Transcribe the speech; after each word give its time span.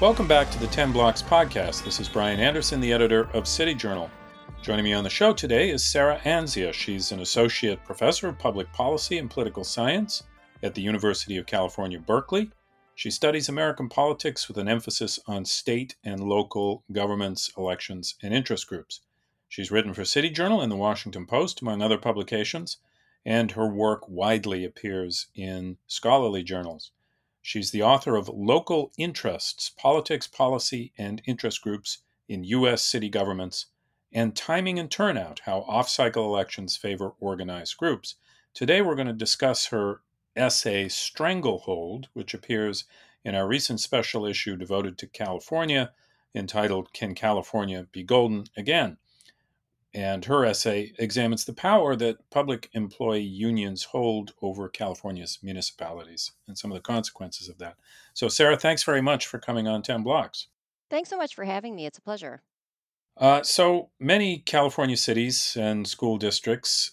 Welcome 0.00 0.26
back 0.26 0.50
to 0.52 0.58
the 0.58 0.66
10 0.68 0.92
Blocks 0.92 1.20
podcast. 1.20 1.84
This 1.84 2.00
is 2.00 2.08
Brian 2.08 2.40
Anderson, 2.40 2.80
the 2.80 2.90
editor 2.90 3.28
of 3.34 3.46
City 3.46 3.74
Journal. 3.74 4.10
Joining 4.62 4.86
me 4.86 4.94
on 4.94 5.04
the 5.04 5.10
show 5.10 5.34
today 5.34 5.68
is 5.68 5.84
Sarah 5.84 6.18
Anzia. 6.24 6.72
She's 6.72 7.12
an 7.12 7.20
associate 7.20 7.84
professor 7.84 8.26
of 8.26 8.38
public 8.38 8.72
policy 8.72 9.18
and 9.18 9.28
political 9.28 9.62
science 9.62 10.22
at 10.62 10.74
the 10.74 10.80
University 10.80 11.36
of 11.36 11.44
California, 11.44 11.98
Berkeley. 11.98 12.50
She 12.94 13.10
studies 13.10 13.50
American 13.50 13.90
politics 13.90 14.48
with 14.48 14.56
an 14.56 14.68
emphasis 14.68 15.20
on 15.26 15.44
state 15.44 15.96
and 16.02 16.26
local 16.26 16.82
governments, 16.90 17.52
elections, 17.58 18.14
and 18.22 18.32
interest 18.32 18.68
groups. 18.68 19.02
She's 19.50 19.70
written 19.70 19.92
for 19.92 20.06
City 20.06 20.30
Journal 20.30 20.62
and 20.62 20.72
the 20.72 20.76
Washington 20.76 21.26
Post, 21.26 21.60
among 21.60 21.82
other 21.82 21.98
publications, 21.98 22.78
and 23.26 23.50
her 23.50 23.68
work 23.68 24.08
widely 24.08 24.64
appears 24.64 25.26
in 25.34 25.76
scholarly 25.86 26.42
journals. 26.42 26.90
She's 27.42 27.70
the 27.70 27.82
author 27.82 28.16
of 28.16 28.28
Local 28.28 28.92
Interests 28.98 29.70
Politics, 29.70 30.26
Policy, 30.26 30.92
and 30.98 31.22
Interest 31.26 31.60
Groups 31.62 31.98
in 32.28 32.44
U.S. 32.44 32.82
City 32.84 33.08
Governments 33.08 33.66
and 34.12 34.36
Timing 34.36 34.78
and 34.78 34.90
Turnout 34.90 35.40
How 35.44 35.60
Off 35.62 35.88
Cycle 35.88 36.24
Elections 36.24 36.76
Favor 36.76 37.14
Organized 37.18 37.76
Groups. 37.76 38.16
Today, 38.52 38.82
we're 38.82 38.94
going 38.94 39.06
to 39.06 39.12
discuss 39.12 39.66
her 39.66 40.02
essay 40.36 40.88
Stranglehold, 40.88 42.08
which 42.12 42.34
appears 42.34 42.84
in 43.24 43.34
our 43.34 43.48
recent 43.48 43.80
special 43.80 44.26
issue 44.26 44.56
devoted 44.56 44.98
to 44.98 45.06
California 45.06 45.92
entitled 46.34 46.92
Can 46.92 47.14
California 47.14 47.86
Be 47.90 48.02
Golden 48.02 48.44
Again? 48.56 48.98
And 49.92 50.24
her 50.24 50.44
essay 50.44 50.92
examines 50.98 51.44
the 51.44 51.52
power 51.52 51.96
that 51.96 52.30
public 52.30 52.68
employee 52.74 53.22
unions 53.22 53.82
hold 53.82 54.34
over 54.40 54.68
California's 54.68 55.38
municipalities 55.42 56.32
and 56.46 56.56
some 56.56 56.70
of 56.70 56.76
the 56.76 56.82
consequences 56.82 57.48
of 57.48 57.58
that. 57.58 57.76
So, 58.14 58.28
Sarah, 58.28 58.56
thanks 58.56 58.84
very 58.84 59.02
much 59.02 59.26
for 59.26 59.38
coming 59.38 59.66
on 59.66 59.82
10 59.82 60.02
Blocks. 60.02 60.46
Thanks 60.90 61.10
so 61.10 61.16
much 61.16 61.34
for 61.34 61.44
having 61.44 61.74
me. 61.74 61.86
It's 61.86 61.98
a 61.98 62.02
pleasure. 62.02 62.42
Uh, 63.16 63.42
so, 63.42 63.90
many 63.98 64.38
California 64.38 64.96
cities 64.96 65.56
and 65.58 65.86
school 65.86 66.18
districts, 66.18 66.92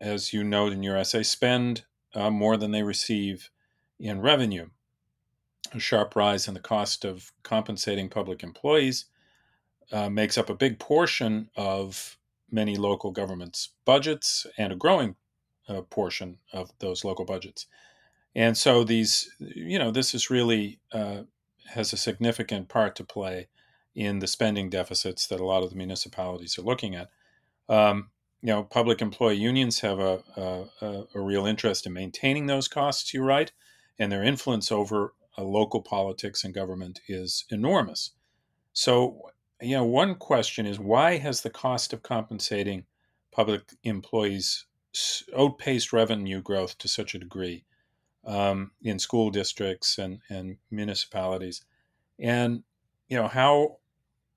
as 0.00 0.32
you 0.32 0.44
note 0.44 0.72
in 0.72 0.82
your 0.82 0.96
essay, 0.96 1.24
spend 1.24 1.84
uh, 2.14 2.30
more 2.30 2.56
than 2.56 2.70
they 2.70 2.82
receive 2.82 3.50
in 3.98 4.20
revenue. 4.20 4.68
A 5.74 5.80
sharp 5.80 6.14
rise 6.14 6.46
in 6.46 6.54
the 6.54 6.60
cost 6.60 7.04
of 7.04 7.32
compensating 7.42 8.08
public 8.08 8.44
employees 8.44 9.06
uh, 9.90 10.08
makes 10.08 10.38
up 10.38 10.48
a 10.48 10.54
big 10.54 10.78
portion 10.78 11.50
of 11.56 12.16
many 12.50 12.76
local 12.76 13.10
governments' 13.10 13.70
budgets 13.84 14.46
and 14.56 14.72
a 14.72 14.76
growing 14.76 15.16
uh, 15.68 15.82
portion 15.82 16.38
of 16.52 16.70
those 16.78 17.04
local 17.04 17.24
budgets. 17.24 17.66
And 18.34 18.56
so 18.56 18.84
these, 18.84 19.30
you 19.38 19.78
know, 19.78 19.90
this 19.90 20.14
is 20.14 20.30
really 20.30 20.78
uh, 20.92 21.22
has 21.70 21.92
a 21.92 21.96
significant 21.96 22.68
part 22.68 22.94
to 22.96 23.04
play 23.04 23.48
in 23.94 24.18
the 24.18 24.26
spending 24.26 24.68
deficits 24.68 25.26
that 25.26 25.40
a 25.40 25.44
lot 25.44 25.62
of 25.62 25.70
the 25.70 25.76
municipalities 25.76 26.58
are 26.58 26.62
looking 26.62 26.94
at. 26.94 27.08
Um, 27.68 28.10
you 28.42 28.48
know, 28.48 28.62
public 28.62 29.00
employee 29.00 29.36
unions 29.36 29.80
have 29.80 29.98
a, 29.98 30.22
a, 30.36 31.04
a, 31.14 31.20
real 31.20 31.46
interest 31.46 31.86
in 31.86 31.94
maintaining 31.94 32.46
those 32.46 32.68
costs, 32.68 33.12
you 33.12 33.24
write, 33.24 33.52
and 33.98 34.12
their 34.12 34.22
influence 34.22 34.70
over 34.70 35.14
uh, 35.36 35.42
local 35.42 35.80
politics 35.80 36.44
and 36.44 36.54
government 36.54 37.00
is 37.08 37.44
enormous. 37.50 38.10
So, 38.72 39.30
you 39.60 39.76
know, 39.76 39.84
one 39.84 40.14
question 40.14 40.66
is 40.66 40.78
why 40.78 41.18
has 41.18 41.40
the 41.40 41.50
cost 41.50 41.92
of 41.92 42.02
compensating 42.02 42.84
public 43.32 43.62
employees 43.84 44.66
outpaced 45.36 45.92
revenue 45.92 46.40
growth 46.42 46.78
to 46.78 46.88
such 46.88 47.14
a 47.14 47.18
degree 47.18 47.64
um, 48.24 48.72
in 48.82 48.98
school 48.98 49.30
districts 49.30 49.98
and, 49.98 50.20
and 50.28 50.56
municipalities? 50.70 51.64
And, 52.18 52.62
you 53.08 53.16
know, 53.16 53.28
how 53.28 53.78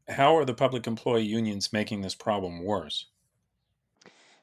how 0.08 0.36
are 0.36 0.46
the 0.46 0.56
public 0.56 0.88
employee 0.88 1.24
unions 1.24 1.72
making 1.72 2.02
this 2.02 2.16
problem 2.16 2.64
worse? 2.64 3.06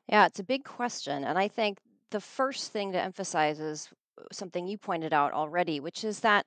Yeah, 0.08 0.26
it's 0.26 0.38
a 0.38 0.44
big 0.44 0.64
question. 0.64 1.24
And 1.24 1.38
I 1.38 1.48
think 1.48 1.78
the 2.10 2.20
first 2.20 2.70
thing 2.70 2.92
to 2.92 3.02
emphasize 3.02 3.58
is 3.58 3.88
something 4.32 4.66
you 4.66 4.78
pointed 4.78 5.12
out 5.12 5.32
already, 5.32 5.80
which 5.80 6.04
is 6.04 6.20
that 6.20 6.46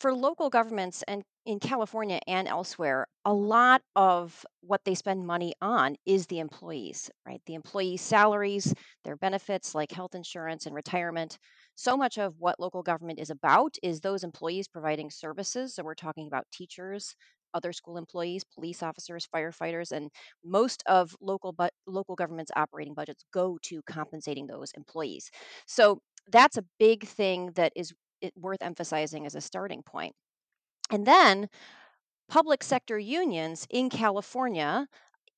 for 0.00 0.14
local 0.14 0.48
governments 0.50 1.02
and 1.08 1.24
in 1.44 1.58
California 1.58 2.20
and 2.26 2.46
elsewhere, 2.46 3.06
a 3.24 3.32
lot 3.32 3.82
of 3.96 4.44
what 4.60 4.84
they 4.84 4.94
spend 4.94 5.26
money 5.26 5.54
on 5.62 5.96
is 6.06 6.26
the 6.26 6.38
employees, 6.40 7.10
right? 7.26 7.40
The 7.46 7.54
employees' 7.54 8.02
salaries, 8.02 8.74
their 9.04 9.16
benefits 9.16 9.74
like 9.74 9.90
health 9.90 10.14
insurance 10.14 10.66
and 10.66 10.74
retirement. 10.74 11.38
So 11.74 11.96
much 11.96 12.18
of 12.18 12.34
what 12.38 12.60
local 12.60 12.82
government 12.82 13.18
is 13.18 13.30
about 13.30 13.76
is 13.82 14.00
those 14.00 14.24
employees 14.24 14.68
providing 14.68 15.10
services. 15.10 15.74
So 15.74 15.82
we're 15.82 15.94
talking 15.94 16.26
about 16.26 16.46
teachers, 16.52 17.14
other 17.54 17.72
school 17.72 17.96
employees, 17.96 18.44
police 18.44 18.82
officers, 18.82 19.26
firefighters, 19.34 19.90
and 19.90 20.10
most 20.44 20.82
of 20.86 21.16
local 21.20 21.52
but 21.52 21.72
local 21.86 22.14
government's 22.14 22.52
operating 22.54 22.94
budgets 22.94 23.24
go 23.32 23.58
to 23.62 23.82
compensating 23.86 24.46
those 24.46 24.70
employees. 24.76 25.30
So 25.66 26.00
that's 26.30 26.58
a 26.58 26.64
big 26.78 27.06
thing 27.06 27.52
that 27.54 27.72
is 27.74 27.92
it 28.20 28.32
worth 28.36 28.62
emphasizing 28.62 29.26
as 29.26 29.34
a 29.34 29.40
starting 29.40 29.82
point. 29.82 30.14
And 30.90 31.06
then 31.06 31.48
public 32.28 32.62
sector 32.62 32.98
unions 32.98 33.66
in 33.70 33.90
California 33.90 34.86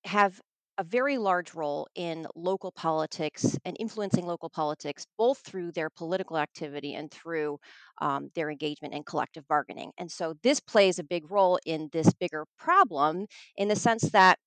have 0.04 0.40
a 0.78 0.82
very 0.82 1.18
large 1.18 1.54
role 1.54 1.86
in 1.94 2.26
local 2.34 2.72
politics 2.72 3.58
and 3.66 3.76
influencing 3.78 4.26
local 4.26 4.48
politics, 4.48 5.04
both 5.18 5.38
through 5.38 5.72
their 5.72 5.90
political 5.90 6.38
activity 6.38 6.94
and 6.94 7.10
through 7.10 7.58
um, 8.00 8.30
their 8.34 8.50
engagement 8.50 8.94
in 8.94 9.02
collective 9.02 9.46
bargaining. 9.46 9.90
And 9.98 10.10
so 10.10 10.34
this 10.42 10.58
plays 10.58 10.98
a 10.98 11.04
big 11.04 11.30
role 11.30 11.58
in 11.66 11.90
this 11.92 12.14
bigger 12.14 12.46
problem 12.58 13.26
in 13.56 13.68
the 13.68 13.76
sense 13.76 14.04
that 14.12 14.38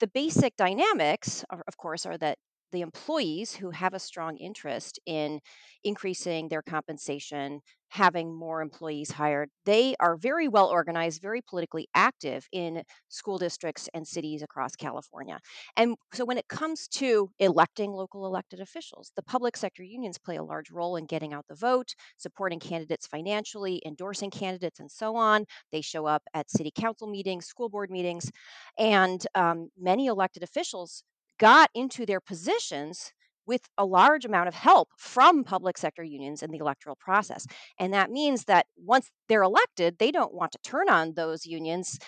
the 0.00 0.06
basic 0.06 0.54
dynamics, 0.56 1.44
are, 1.50 1.62
of 1.66 1.76
course, 1.78 2.04
are 2.04 2.18
that 2.18 2.36
the 2.70 2.80
employees 2.82 3.54
who 3.54 3.70
have 3.70 3.94
a 3.94 3.98
strong 3.98 4.36
interest 4.36 4.98
in 5.06 5.40
increasing 5.84 6.48
their 6.48 6.62
compensation, 6.62 7.60
having 7.88 8.32
more 8.34 8.62
employees 8.62 9.10
hired, 9.10 9.50
they 9.64 9.96
are 9.98 10.16
very 10.16 10.46
well 10.46 10.68
organized, 10.68 11.20
very 11.20 11.42
politically 11.42 11.88
active 11.94 12.46
in 12.52 12.82
school 13.08 13.38
districts 13.38 13.88
and 13.94 14.06
cities 14.06 14.42
across 14.42 14.76
California. 14.76 15.38
And 15.76 15.96
so 16.12 16.24
when 16.24 16.38
it 16.38 16.48
comes 16.48 16.86
to 16.88 17.30
electing 17.38 17.92
local 17.92 18.26
elected 18.26 18.60
officials, 18.60 19.10
the 19.16 19.22
public 19.22 19.56
sector 19.56 19.82
unions 19.82 20.18
play 20.18 20.36
a 20.36 20.42
large 20.44 20.70
role 20.70 20.96
in 20.96 21.06
getting 21.06 21.32
out 21.32 21.46
the 21.48 21.54
vote, 21.56 21.94
supporting 22.16 22.60
candidates 22.60 23.06
financially, 23.06 23.82
endorsing 23.84 24.30
candidates, 24.30 24.78
and 24.78 24.90
so 24.90 25.16
on. 25.16 25.44
They 25.72 25.80
show 25.80 26.06
up 26.06 26.22
at 26.34 26.50
city 26.50 26.70
council 26.74 27.08
meetings, 27.08 27.46
school 27.46 27.68
board 27.68 27.90
meetings, 27.90 28.30
and 28.78 29.24
um, 29.34 29.70
many 29.78 30.06
elected 30.06 30.42
officials 30.42 31.02
got 31.40 31.70
into 31.74 32.06
their 32.06 32.20
positions 32.20 33.12
with 33.46 33.62
a 33.78 33.84
large 33.84 34.24
amount 34.24 34.46
of 34.46 34.54
help 34.54 34.88
from 34.96 35.42
public 35.42 35.76
sector 35.76 36.04
unions 36.04 36.42
in 36.42 36.52
the 36.52 36.58
electoral 36.58 36.96
process. 37.00 37.46
And 37.80 37.92
that 37.92 38.10
means 38.10 38.44
that 38.44 38.66
once 38.76 39.10
they're 39.28 39.42
elected, 39.42 39.96
they 39.98 40.12
don't 40.12 40.34
want 40.34 40.52
to 40.52 40.58
turn 40.62 40.88
on 40.88 41.14
those 41.14 41.46
unions 41.46 41.98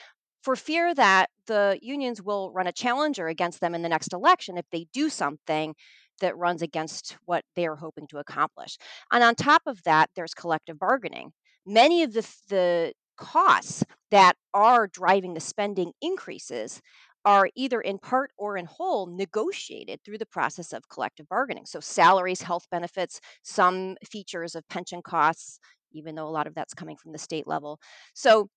for 0.43 0.54
fear 0.54 0.94
that 0.94 1.31
the 1.47 1.78
unions 1.82 2.22
will 2.22 2.53
run 2.53 2.66
a 2.66 2.72
challenger 2.72 3.26
against 3.26 3.60
them 3.60 3.75
in 3.75 3.82
the 3.82 3.88
next 3.88 4.12
election 4.12 4.59
if 4.59 4.66
they 4.70 4.87
do 4.93 5.09
something 5.09 5.75
that 6.20 6.37
runs 6.37 6.62
against 6.62 7.16
what 7.25 7.43
they're 7.56 7.76
hoping 7.76 8.06
to 8.09 8.19
accomplish. 8.19 8.76
And 9.10 9.25
on 9.25 9.34
top 9.34 9.62
of 9.66 9.82
that, 9.84 10.10
there's 10.14 10.34
collective 10.34 10.78
bargaining. 10.78 11.32
Many 11.66 12.03
of 12.03 12.12
the, 12.12 12.28
the 12.49 12.93
costs 13.16 13.84
that 14.10 14.37
are 14.52 14.88
driving 14.88 15.35
the 15.35 15.40
spending 15.40 15.93
increases 16.00 16.81
are 17.25 17.49
either 17.55 17.81
in 17.81 17.99
part 17.99 18.33
or 18.37 18.57
in 18.57 18.67
whole 18.67 19.07
negotiated 19.07 20.01
through 20.05 20.19
the 20.19 20.27
process 20.27 20.73
of 20.73 20.89
collective 20.89 21.29
bargaining. 21.29 21.67
So, 21.67 21.81
salaries, 21.81 22.43
health 22.43 22.67
benefits, 22.71 23.21
some 23.43 23.97
features 24.05 24.55
of 24.55 24.69
pension 24.69 25.03
costs, 25.03 25.59
even 25.93 26.15
though 26.15 26.27
a 26.29 26.31
lot 26.31 26.47
of 26.47 26.55
that's 26.55 26.75
coming 26.75 26.97
from 26.97 27.13
the 27.13 27.19
state 27.19 27.47
level. 27.47 27.81
So, 28.15 28.49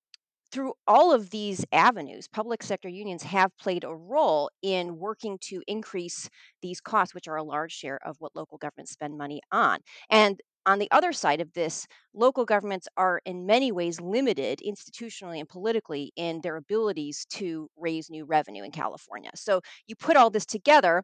through 0.52 0.74
all 0.88 1.12
of 1.12 1.32
these 1.32 1.66
avenues, 1.72 2.28
public 2.28 2.64
sector 2.64 2.88
unions 2.88 3.24
have 3.24 3.56
played 3.58 3.84
a 3.84 3.94
role 3.94 4.50
in 4.62 4.98
working 4.98 5.38
to 5.42 5.62
increase 5.68 6.30
these 6.62 6.80
costs, 6.80 7.14
which 7.14 7.28
are 7.28 7.36
a 7.36 7.44
large 7.44 7.74
share 7.74 8.00
of 8.06 8.16
what 8.20 8.36
local 8.36 8.58
governments 8.58 8.92
spend 8.92 9.18
money 9.18 9.42
on. 9.52 9.80
And 10.10 10.40
on 10.66 10.80
the 10.80 10.90
other 10.92 11.14
side 11.14 11.42
of 11.42 11.54
this, 11.54 11.88
local 12.14 12.46
governments 12.46 12.88
are 12.98 13.22
in 13.26 13.46
many 13.46 13.72
ways 13.72 14.02
limited 14.02 14.62
institutionally 14.66 15.40
and 15.40 15.48
politically 15.48 16.12
in 16.16 16.42
their 16.42 16.56
abilities 16.56 17.26
to 17.32 17.70
raise 17.78 18.10
new 18.10 18.26
revenue 18.26 18.64
in 18.64 18.72
California. 18.72 19.32
So 19.36 19.62
you 19.88 19.96
put 19.96 20.18
all 20.18 20.30
this 20.30 20.46
together, 20.46 21.04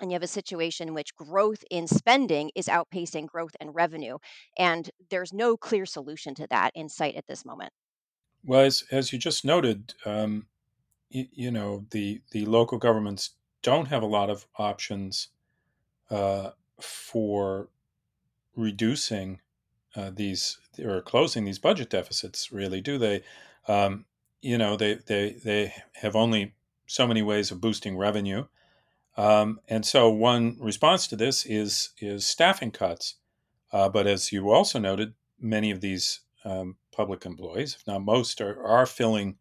and 0.00 0.10
you 0.10 0.14
have 0.14 0.22
a 0.22 0.28
situation 0.28 0.88
in 0.88 0.94
which 0.94 1.14
growth 1.16 1.64
in 1.70 1.86
spending 1.86 2.50
is 2.54 2.66
outpacing 2.66 3.26
growth 3.26 3.56
in 3.60 3.70
revenue. 3.70 4.18
And 4.56 4.88
there's 5.10 5.32
no 5.32 5.56
clear 5.56 5.86
solution 5.86 6.34
to 6.36 6.46
that 6.50 6.72
in 6.74 6.88
sight 6.88 7.16
at 7.16 7.26
this 7.26 7.44
moment. 7.44 7.72
Well, 8.44 8.60
as, 8.60 8.84
as 8.90 9.12
you 9.12 9.18
just 9.18 9.44
noted, 9.44 9.94
um, 10.04 10.46
you, 11.10 11.26
you, 11.32 11.50
know, 11.50 11.84
the, 11.90 12.20
the 12.30 12.46
local 12.46 12.78
governments 12.78 13.30
don't 13.62 13.88
have 13.88 14.02
a 14.02 14.06
lot 14.06 14.30
of 14.30 14.46
options 14.56 15.28
uh, 16.10 16.50
for 16.80 17.68
reducing 18.58 19.40
uh, 19.96 20.10
these 20.14 20.58
or 20.84 21.00
closing 21.00 21.44
these 21.44 21.58
budget 21.58 21.88
deficits, 21.90 22.52
really, 22.52 22.80
do 22.80 22.98
they? 22.98 23.22
Um, 23.66 24.04
you 24.42 24.58
know, 24.58 24.76
they, 24.76 24.94
they, 25.06 25.30
they 25.44 25.72
have 25.94 26.14
only 26.14 26.54
so 26.86 27.06
many 27.06 27.22
ways 27.22 27.50
of 27.50 27.60
boosting 27.60 27.96
revenue. 27.96 28.46
Um, 29.16 29.60
and 29.68 29.84
so 29.84 30.10
one 30.10 30.56
response 30.60 31.06
to 31.08 31.16
this 31.16 31.44
is, 31.46 31.90
is 31.98 32.26
staffing 32.26 32.70
cuts. 32.70 33.16
Uh, 33.72 33.88
but 33.88 34.06
as 34.06 34.32
you 34.32 34.50
also 34.50 34.78
noted, 34.78 35.14
many 35.40 35.70
of 35.70 35.80
these 35.80 36.20
um, 36.44 36.76
public 36.92 37.26
employees, 37.26 37.76
if 37.78 37.86
not 37.86 38.02
most, 38.02 38.40
are, 38.40 38.62
are 38.64 38.86
filling 38.86 39.36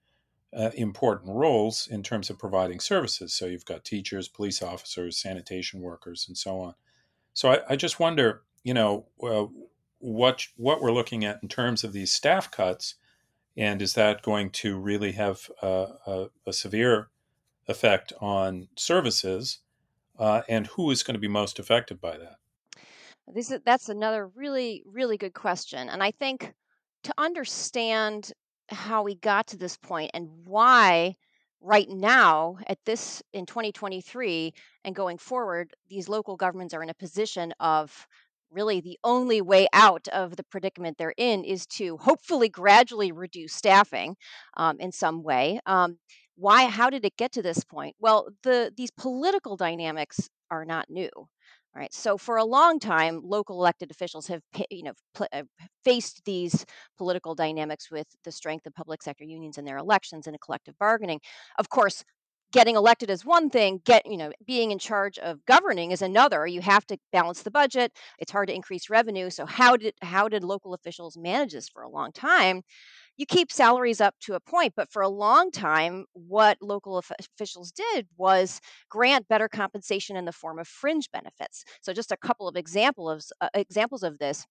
uh, 0.55 0.71
important 0.75 1.31
roles 1.35 1.87
in 1.87 2.01
terms 2.03 2.29
of 2.29 2.39
providing 2.39 2.79
services. 2.79 3.33
So 3.33 3.45
you've 3.45 3.65
got 3.65 3.85
teachers, 3.85 4.27
police 4.27 4.61
officers, 4.61 5.21
sanitation 5.21 5.81
workers, 5.81 6.25
and 6.27 6.37
so 6.37 6.59
on. 6.59 6.73
So 7.33 7.51
I, 7.51 7.59
I 7.69 7.75
just 7.75 7.99
wonder, 7.99 8.41
you 8.67 8.73
know, 8.73 9.05
uh, 9.23 9.45
what 9.99 10.45
what 10.57 10.81
we're 10.81 10.91
looking 10.91 11.23
at 11.23 11.39
in 11.41 11.47
terms 11.47 11.85
of 11.85 11.93
these 11.93 12.11
staff 12.11 12.51
cuts, 12.51 12.95
and 13.55 13.81
is 13.81 13.93
that 13.93 14.21
going 14.21 14.49
to 14.49 14.77
really 14.77 15.13
have 15.13 15.49
a, 15.61 15.87
a, 16.05 16.25
a 16.45 16.51
severe 16.51 17.07
effect 17.69 18.11
on 18.19 18.67
services, 18.75 19.59
uh, 20.19 20.41
and 20.49 20.67
who 20.67 20.91
is 20.91 21.01
going 21.01 21.13
to 21.13 21.19
be 21.19 21.29
most 21.29 21.59
affected 21.59 22.01
by 22.01 22.17
that? 22.17 22.35
This 23.33 23.51
is 23.51 23.61
that's 23.63 23.87
another 23.87 24.27
really 24.27 24.83
really 24.85 25.15
good 25.15 25.33
question, 25.33 25.87
and 25.87 26.03
I 26.03 26.11
think 26.11 26.53
to 27.03 27.13
understand 27.17 28.33
how 28.67 29.01
we 29.01 29.15
got 29.15 29.47
to 29.47 29.57
this 29.57 29.77
point 29.77 30.11
and 30.13 30.27
why 30.43 31.15
right 31.61 31.89
now 31.89 32.57
at 32.67 32.77
this 32.85 33.23
in 33.31 33.45
2023 33.45 34.53
and 34.83 34.93
going 34.93 35.17
forward 35.17 35.73
these 35.89 36.09
local 36.09 36.35
governments 36.35 36.73
are 36.73 36.83
in 36.83 36.89
a 36.89 36.93
position 36.93 37.53
of 37.59 38.07
really 38.51 38.81
the 38.81 38.97
only 39.03 39.41
way 39.41 39.67
out 39.73 40.07
of 40.09 40.35
the 40.35 40.43
predicament 40.43 40.97
they're 40.97 41.13
in 41.17 41.43
is 41.43 41.65
to 41.67 41.97
hopefully 41.97 42.49
gradually 42.49 43.11
reduce 43.11 43.53
staffing 43.53 44.15
um, 44.57 44.77
in 44.79 44.91
some 44.91 45.23
way. 45.23 45.59
Um, 45.65 45.97
why 46.35 46.65
how 46.67 46.89
did 46.89 47.03
it 47.05 47.17
get 47.17 47.31
to 47.33 47.41
this 47.41 47.63
point? 47.63 47.95
Well 47.99 48.29
the 48.43 48.71
these 48.75 48.91
political 48.91 49.55
dynamics 49.57 50.29
are 50.51 50.65
not 50.65 50.89
new 50.89 51.09
right? 51.75 51.93
So 51.93 52.17
for 52.17 52.37
a 52.37 52.43
long 52.45 52.79
time 52.79 53.21
local 53.23 53.57
elected 53.59 53.91
officials 53.91 54.27
have 54.27 54.41
you 54.71 54.83
know 54.83 54.93
pl- 55.13 55.27
uh, 55.31 55.43
faced 55.83 56.23
these 56.25 56.65
political 56.97 57.35
dynamics 57.35 57.91
with 57.91 58.07
the 58.23 58.31
strength 58.31 58.65
of 58.65 58.73
public 58.73 59.01
sector 59.03 59.23
unions 59.23 59.57
in 59.57 59.65
their 59.65 59.77
elections 59.77 60.27
and 60.27 60.39
collective 60.41 60.75
bargaining. 60.79 61.19
Of 61.59 61.69
course 61.69 62.03
getting 62.57 62.75
elected 62.75 63.09
is 63.09 63.25
one 63.25 63.49
thing 63.49 63.81
get 63.85 64.05
you 64.05 64.17
know 64.17 64.31
being 64.45 64.71
in 64.71 64.79
charge 64.79 65.17
of 65.19 65.45
governing 65.45 65.91
is 65.91 66.01
another. 66.01 66.47
You 66.47 66.61
have 66.61 66.85
to 66.87 66.97
balance 67.11 67.43
the 67.43 67.51
budget. 67.51 67.91
It's 68.19 68.31
hard 68.31 68.47
to 68.49 68.55
increase 68.55 68.89
revenue. 68.89 69.29
So 69.29 69.45
how 69.45 69.77
did 69.77 69.93
how 70.01 70.27
did 70.29 70.43
local 70.43 70.73
officials 70.73 71.17
manage 71.17 71.53
this 71.53 71.69
for 71.69 71.83
a 71.83 71.89
long 71.89 72.11
time? 72.11 72.63
You 73.17 73.25
keep 73.25 73.51
salaries 73.51 74.01
up 74.01 74.15
to 74.21 74.35
a 74.35 74.39
point 74.39 74.73
but 74.75 74.91
for 74.91 75.01
a 75.01 75.09
long 75.09 75.51
time 75.51 76.05
what 76.13 76.57
local 76.61 76.97
of- 76.97 77.11
officials 77.19 77.71
did 77.71 78.07
was 78.17 78.61
grant 78.89 79.27
better 79.27 79.49
compensation 79.49 80.15
in 80.17 80.25
the 80.25 80.31
form 80.31 80.59
of 80.59 80.67
fringe 80.67 81.09
benefits. 81.11 81.63
So 81.81 81.93
just 81.93 82.11
a 82.11 82.17
couple 82.17 82.47
of 82.47 82.55
examples 82.55 83.31
uh, 83.41 83.49
examples 83.55 84.03
of 84.03 84.19
this 84.19 84.45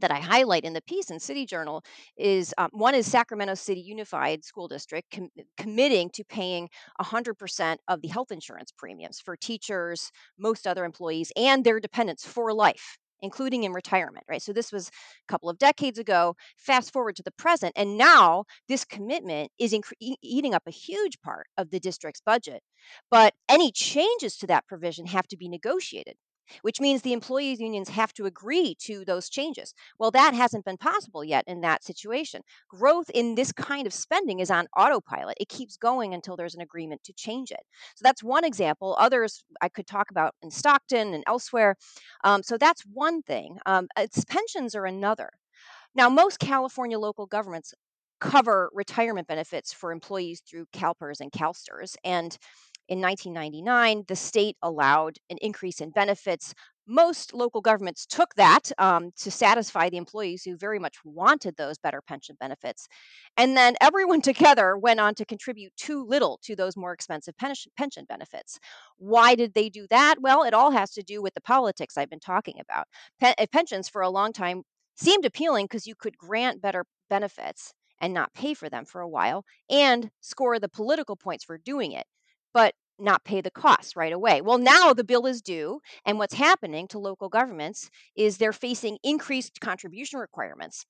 that 0.00 0.10
I 0.10 0.20
highlight 0.20 0.64
in 0.64 0.72
the 0.72 0.82
piece 0.82 1.10
in 1.10 1.20
City 1.20 1.46
Journal 1.46 1.84
is 2.16 2.54
um, 2.58 2.70
one 2.72 2.94
is 2.94 3.10
Sacramento 3.10 3.54
City 3.54 3.80
Unified 3.80 4.44
School 4.44 4.68
District 4.68 5.08
com- 5.12 5.30
committing 5.56 6.10
to 6.10 6.24
paying 6.24 6.68
100% 7.00 7.76
of 7.88 8.00
the 8.00 8.08
health 8.08 8.32
insurance 8.32 8.72
premiums 8.76 9.20
for 9.20 9.36
teachers, 9.36 10.10
most 10.38 10.66
other 10.66 10.84
employees, 10.84 11.32
and 11.36 11.64
their 11.64 11.80
dependents 11.80 12.26
for 12.26 12.52
life. 12.52 12.98
Including 13.24 13.62
in 13.62 13.72
retirement, 13.72 14.26
right? 14.28 14.42
So, 14.42 14.52
this 14.52 14.72
was 14.72 14.88
a 14.88 14.92
couple 15.28 15.48
of 15.48 15.56
decades 15.56 15.96
ago. 15.96 16.34
Fast 16.56 16.92
forward 16.92 17.14
to 17.14 17.22
the 17.22 17.30
present, 17.30 17.72
and 17.76 17.96
now 17.96 18.46
this 18.68 18.84
commitment 18.84 19.52
is 19.60 19.72
incre- 19.72 20.16
eating 20.20 20.54
up 20.54 20.64
a 20.66 20.72
huge 20.72 21.20
part 21.20 21.46
of 21.56 21.70
the 21.70 21.78
district's 21.78 22.20
budget. 22.20 22.64
But 23.12 23.34
any 23.48 23.70
changes 23.70 24.36
to 24.38 24.48
that 24.48 24.66
provision 24.66 25.06
have 25.06 25.28
to 25.28 25.36
be 25.36 25.48
negotiated 25.48 26.16
which 26.62 26.80
means 26.80 27.02
the 27.02 27.12
employees 27.12 27.60
unions 27.60 27.88
have 27.88 28.12
to 28.14 28.26
agree 28.26 28.74
to 28.80 29.04
those 29.04 29.28
changes. 29.28 29.74
Well, 29.98 30.10
that 30.12 30.34
hasn't 30.34 30.64
been 30.64 30.76
possible 30.76 31.24
yet 31.24 31.44
in 31.46 31.60
that 31.62 31.84
situation. 31.84 32.42
Growth 32.68 33.10
in 33.10 33.34
this 33.34 33.52
kind 33.52 33.86
of 33.86 33.92
spending 33.92 34.40
is 34.40 34.50
on 34.50 34.66
autopilot. 34.76 35.36
It 35.40 35.48
keeps 35.48 35.76
going 35.76 36.14
until 36.14 36.36
there's 36.36 36.54
an 36.54 36.60
agreement 36.60 37.02
to 37.04 37.12
change 37.12 37.50
it. 37.50 37.62
So 37.96 38.02
that's 38.02 38.22
one 38.22 38.44
example. 38.44 38.96
Others 38.98 39.44
I 39.60 39.68
could 39.68 39.86
talk 39.86 40.10
about 40.10 40.34
in 40.42 40.50
Stockton 40.50 41.14
and 41.14 41.24
elsewhere. 41.26 41.76
Um, 42.24 42.42
so 42.42 42.58
that's 42.58 42.82
one 42.92 43.22
thing. 43.22 43.58
Um, 43.66 43.88
it's 43.96 44.24
pensions 44.24 44.74
are 44.74 44.86
another. 44.86 45.30
Now, 45.94 46.08
most 46.08 46.38
California 46.38 46.98
local 46.98 47.26
governments 47.26 47.74
cover 48.20 48.70
retirement 48.72 49.26
benefits 49.26 49.72
for 49.72 49.90
employees 49.90 50.42
through 50.48 50.66
CalPERS 50.72 51.20
and 51.20 51.32
CalSTRS. 51.32 51.96
And 52.04 52.38
in 52.88 53.00
1999, 53.00 54.04
the 54.08 54.16
state 54.16 54.56
allowed 54.62 55.18
an 55.30 55.38
increase 55.40 55.80
in 55.80 55.90
benefits. 55.90 56.54
Most 56.86 57.32
local 57.32 57.60
governments 57.60 58.04
took 58.06 58.34
that 58.34 58.72
um, 58.78 59.12
to 59.18 59.30
satisfy 59.30 59.88
the 59.88 59.96
employees 59.96 60.42
who 60.42 60.56
very 60.56 60.78
much 60.78 60.96
wanted 61.04 61.56
those 61.56 61.78
better 61.78 62.02
pension 62.02 62.36
benefits. 62.40 62.88
And 63.36 63.56
then 63.56 63.76
everyone 63.80 64.20
together 64.22 64.76
went 64.76 65.00
on 65.00 65.14
to 65.14 65.24
contribute 65.24 65.72
too 65.76 66.04
little 66.04 66.40
to 66.42 66.56
those 66.56 66.76
more 66.76 66.92
expensive 66.92 67.34
pension, 67.38 68.04
benefits. 68.08 68.58
Why 68.98 69.36
did 69.36 69.54
they 69.54 69.68
do 69.68 69.86
that? 69.90 70.16
Well, 70.20 70.42
it 70.42 70.54
all 70.54 70.72
has 70.72 70.90
to 70.92 71.02
do 71.02 71.22
with 71.22 71.34
the 71.34 71.40
politics 71.40 71.96
I've 71.96 72.10
been 72.10 72.20
talking 72.20 72.58
about. 72.60 72.86
Pen- 73.20 73.34
uh, 73.38 73.46
pensions 73.52 73.88
for 73.88 74.02
a 74.02 74.10
long 74.10 74.32
time 74.32 74.62
seemed 74.96 75.24
appealing 75.24 75.66
because 75.66 75.86
you 75.86 75.94
could 75.94 76.18
grant 76.18 76.60
better 76.60 76.84
benefits 77.08 77.72
and 78.00 78.12
not 78.12 78.34
pay 78.34 78.52
for 78.52 78.68
them 78.68 78.84
for 78.84 79.00
a 79.00 79.08
while 79.08 79.44
and 79.70 80.10
score 80.20 80.58
the 80.58 80.68
political 80.68 81.16
points 81.16 81.44
for 81.44 81.56
doing 81.56 81.92
it. 81.92 82.06
But 82.54 82.74
not 82.98 83.24
pay 83.24 83.40
the 83.40 83.50
costs 83.50 83.96
right 83.96 84.12
away. 84.12 84.40
Well, 84.42 84.58
now 84.58 84.92
the 84.94 85.04
bill 85.04 85.26
is 85.26 85.42
due, 85.42 85.80
and 86.04 86.18
what's 86.18 86.34
happening 86.34 86.86
to 86.88 86.98
local 86.98 87.28
governments 87.28 87.90
is 88.16 88.38
they're 88.38 88.52
facing 88.52 88.98
increased 89.02 89.60
contribution 89.60 90.18
requirements. 90.20 90.84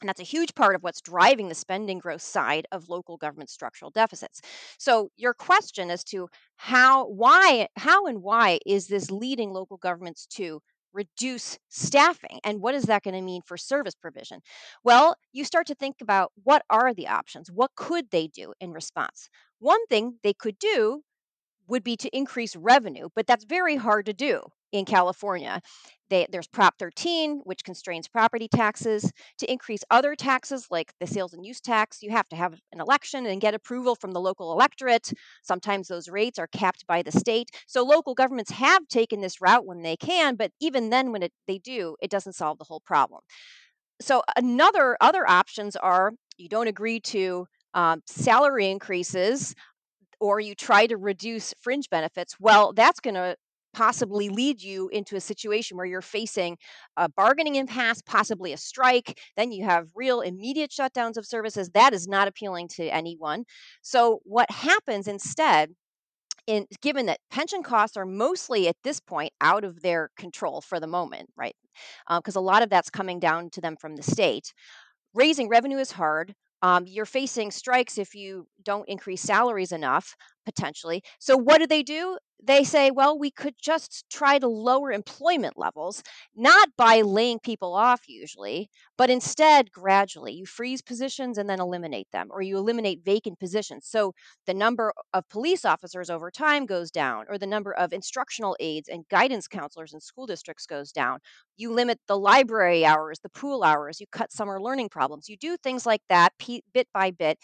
And 0.00 0.08
that's 0.08 0.20
a 0.20 0.24
huge 0.24 0.54
part 0.54 0.74
of 0.74 0.82
what's 0.82 1.00
driving 1.00 1.48
the 1.48 1.54
spending 1.54 1.98
growth 1.98 2.22
side 2.22 2.66
of 2.72 2.88
local 2.88 3.16
government 3.16 3.50
structural 3.50 3.90
deficits. 3.90 4.40
So 4.78 5.10
your 5.16 5.34
question 5.34 5.90
as 5.90 6.04
to 6.04 6.28
how 6.56 7.06
why 7.08 7.68
how 7.76 8.06
and 8.06 8.22
why 8.22 8.58
is 8.66 8.88
this 8.88 9.10
leading 9.10 9.52
local 9.52 9.76
governments 9.78 10.26
to 10.34 10.60
reduce 10.94 11.58
staffing 11.68 12.40
and 12.44 12.60
what 12.60 12.74
is 12.74 12.84
that 12.84 13.02
going 13.02 13.14
to 13.14 13.20
mean 13.20 13.42
for 13.44 13.56
service 13.56 13.94
provision? 13.94 14.40
Well, 14.84 15.16
you 15.32 15.44
start 15.44 15.66
to 15.68 15.74
think 15.74 15.96
about 16.00 16.32
what 16.44 16.64
are 16.70 16.94
the 16.94 17.08
options? 17.08 17.50
What 17.52 17.72
could 17.76 18.10
they 18.10 18.28
do 18.28 18.54
in 18.60 18.72
response? 18.72 19.28
One 19.58 19.86
thing 19.88 20.18
they 20.22 20.32
could 20.32 20.58
do 20.58 21.02
would 21.66 21.84
be 21.84 21.96
to 21.96 22.16
increase 22.16 22.56
revenue, 22.56 23.08
but 23.14 23.26
that's 23.26 23.44
very 23.44 23.76
hard 23.76 24.06
to 24.06 24.12
do 24.12 24.42
in 24.74 24.84
California. 24.84 25.62
They, 26.10 26.26
there's 26.30 26.48
Prop 26.48 26.74
13, 26.78 27.42
which 27.44 27.64
constrains 27.64 28.08
property 28.08 28.48
taxes. 28.48 29.10
To 29.38 29.50
increase 29.50 29.84
other 29.88 30.16
taxes 30.16 30.66
like 30.68 30.92
the 30.98 31.06
sales 31.06 31.32
and 31.32 31.46
use 31.46 31.60
tax, 31.60 32.02
you 32.02 32.10
have 32.10 32.28
to 32.30 32.36
have 32.36 32.54
an 32.72 32.80
election 32.80 33.24
and 33.24 33.40
get 33.40 33.54
approval 33.54 33.94
from 33.94 34.10
the 34.10 34.20
local 34.20 34.52
electorate. 34.52 35.12
Sometimes 35.42 35.86
those 35.86 36.08
rates 36.08 36.40
are 36.40 36.48
capped 36.48 36.86
by 36.88 37.02
the 37.02 37.12
state. 37.12 37.50
So 37.68 37.84
local 37.84 38.14
governments 38.14 38.50
have 38.50 38.86
taken 38.88 39.20
this 39.20 39.40
route 39.40 39.64
when 39.64 39.82
they 39.82 39.96
can, 39.96 40.34
but 40.34 40.50
even 40.60 40.90
then, 40.90 41.12
when 41.12 41.22
it, 41.22 41.32
they 41.46 41.58
do, 41.58 41.96
it 42.02 42.10
doesn't 42.10 42.34
solve 42.34 42.58
the 42.58 42.64
whole 42.64 42.80
problem. 42.80 43.20
So 44.00 44.24
another 44.36 44.96
other 45.00 45.28
options 45.28 45.76
are 45.76 46.12
you 46.36 46.48
don't 46.48 46.66
agree 46.66 46.98
to 47.00 47.46
um, 47.74 48.02
salary 48.06 48.70
increases 48.70 49.54
or 50.20 50.40
you 50.40 50.54
try 50.54 50.86
to 50.86 50.96
reduce 50.96 51.54
fringe 51.60 51.90
benefits, 51.90 52.36
well, 52.40 52.72
that's 52.72 53.00
going 53.00 53.14
to 53.14 53.36
possibly 53.74 54.28
lead 54.28 54.62
you 54.62 54.88
into 54.88 55.16
a 55.16 55.20
situation 55.20 55.76
where 55.76 55.86
you're 55.86 56.00
facing 56.00 56.56
a 56.96 57.08
bargaining 57.08 57.56
impasse, 57.56 58.00
possibly 58.02 58.52
a 58.52 58.56
strike. 58.56 59.20
Then 59.36 59.52
you 59.52 59.64
have 59.64 59.88
real 59.94 60.20
immediate 60.22 60.70
shutdowns 60.70 61.16
of 61.16 61.26
services. 61.26 61.70
That 61.70 61.92
is 61.92 62.08
not 62.08 62.28
appealing 62.28 62.68
to 62.76 62.88
anyone. 62.88 63.44
So, 63.82 64.20
what 64.24 64.50
happens 64.50 65.08
instead? 65.08 65.70
In, 66.46 66.66
given 66.82 67.06
that 67.06 67.20
pension 67.30 67.62
costs 67.62 67.96
are 67.96 68.04
mostly 68.04 68.68
at 68.68 68.76
this 68.84 69.00
point 69.00 69.32
out 69.40 69.64
of 69.64 69.80
their 69.80 70.10
control 70.18 70.60
for 70.60 70.78
the 70.78 70.86
moment, 70.86 71.30
right? 71.36 71.56
Because 72.08 72.36
uh, 72.36 72.40
a 72.40 72.42
lot 72.42 72.62
of 72.62 72.68
that's 72.68 72.90
coming 72.90 73.18
down 73.18 73.48
to 73.50 73.62
them 73.62 73.76
from 73.80 73.96
the 73.96 74.02
state 74.02 74.52
raising 75.14 75.48
revenue 75.48 75.78
is 75.78 75.92
hard. 75.92 76.34
Um, 76.62 76.84
you're 76.86 77.06
facing 77.06 77.50
strikes 77.50 77.98
if 77.98 78.14
you 78.14 78.46
don't 78.62 78.88
increase 78.88 79.22
salaries 79.22 79.72
enough, 79.72 80.16
potentially. 80.44 81.02
So, 81.18 81.36
what 81.36 81.58
do 81.58 81.66
they 81.66 81.82
do? 81.82 82.18
they 82.46 82.62
say, 82.62 82.90
well, 82.90 83.18
we 83.18 83.30
could 83.30 83.54
just 83.62 84.04
try 84.10 84.38
to 84.38 84.46
lower 84.46 84.92
employment 84.92 85.56
levels, 85.56 86.02
not 86.36 86.68
by 86.76 87.00
laying 87.00 87.38
people 87.38 87.74
off 87.74 88.02
usually, 88.06 88.68
but 88.98 89.08
instead 89.08 89.70
gradually. 89.72 90.34
You 90.34 90.44
freeze 90.44 90.82
positions 90.82 91.38
and 91.38 91.48
then 91.48 91.60
eliminate 91.60 92.08
them, 92.12 92.28
or 92.30 92.42
you 92.42 92.58
eliminate 92.58 93.00
vacant 93.04 93.38
positions. 93.38 93.86
So 93.88 94.12
the 94.46 94.52
number 94.52 94.92
of 95.14 95.28
police 95.30 95.64
officers 95.64 96.10
over 96.10 96.30
time 96.30 96.66
goes 96.66 96.90
down, 96.90 97.24
or 97.28 97.38
the 97.38 97.46
number 97.46 97.72
of 97.72 97.92
instructional 97.92 98.56
aides 98.60 98.88
and 98.88 99.08
guidance 99.08 99.48
counselors 99.48 99.94
in 99.94 100.00
school 100.00 100.26
districts 100.26 100.66
goes 100.66 100.92
down. 100.92 101.20
You 101.56 101.72
limit 101.72 102.00
the 102.08 102.18
library 102.18 102.84
hours, 102.84 103.20
the 103.22 103.28
pool 103.30 103.62
hours, 103.62 104.00
you 104.00 104.06
cut 104.10 104.32
summer 104.32 104.60
learning 104.60 104.88
problems. 104.90 105.28
You 105.28 105.36
do 105.36 105.56
things 105.56 105.86
like 105.86 106.02
that 106.08 106.32
bit 106.72 106.88
by 106.92 107.10
bit 107.10 107.38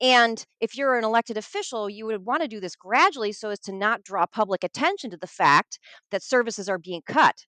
and 0.00 0.44
if 0.60 0.76
you're 0.76 0.96
an 0.96 1.04
elected 1.04 1.36
official, 1.36 1.88
you 1.90 2.06
would 2.06 2.24
want 2.24 2.42
to 2.42 2.48
do 2.48 2.60
this 2.60 2.76
gradually 2.76 3.32
so 3.32 3.50
as 3.50 3.58
to 3.60 3.72
not 3.72 4.02
draw 4.02 4.26
public 4.26 4.64
attention 4.64 5.10
to 5.10 5.16
the 5.16 5.26
fact 5.26 5.78
that 6.10 6.22
services 6.22 6.68
are 6.68 6.78
being 6.78 7.02
cut. 7.06 7.44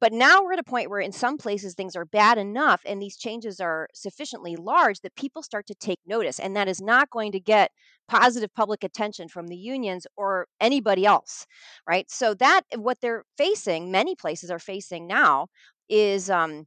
But 0.00 0.12
now 0.12 0.42
we're 0.42 0.52
at 0.52 0.58
a 0.58 0.64
point 0.64 0.88
where, 0.90 1.00
in 1.00 1.12
some 1.12 1.36
places, 1.36 1.74
things 1.74 1.96
are 1.96 2.04
bad 2.04 2.38
enough 2.38 2.82
and 2.86 3.00
these 3.02 3.16
changes 3.16 3.60
are 3.60 3.88
sufficiently 3.94 4.56
large 4.56 5.00
that 5.00 5.16
people 5.16 5.42
start 5.42 5.66
to 5.66 5.74
take 5.74 5.98
notice. 6.06 6.38
And 6.38 6.54
that 6.56 6.68
is 6.68 6.80
not 6.80 7.10
going 7.10 7.32
to 7.32 7.40
get 7.40 7.72
positive 8.08 8.54
public 8.54 8.84
attention 8.84 9.28
from 9.28 9.48
the 9.48 9.56
unions 9.56 10.06
or 10.16 10.46
anybody 10.60 11.06
else, 11.06 11.46
right? 11.88 12.08
So, 12.10 12.34
that 12.34 12.62
what 12.76 13.00
they're 13.00 13.24
facing, 13.36 13.90
many 13.90 14.14
places 14.14 14.50
are 14.50 14.58
facing 14.58 15.06
now, 15.06 15.48
is 15.88 16.30
um, 16.30 16.66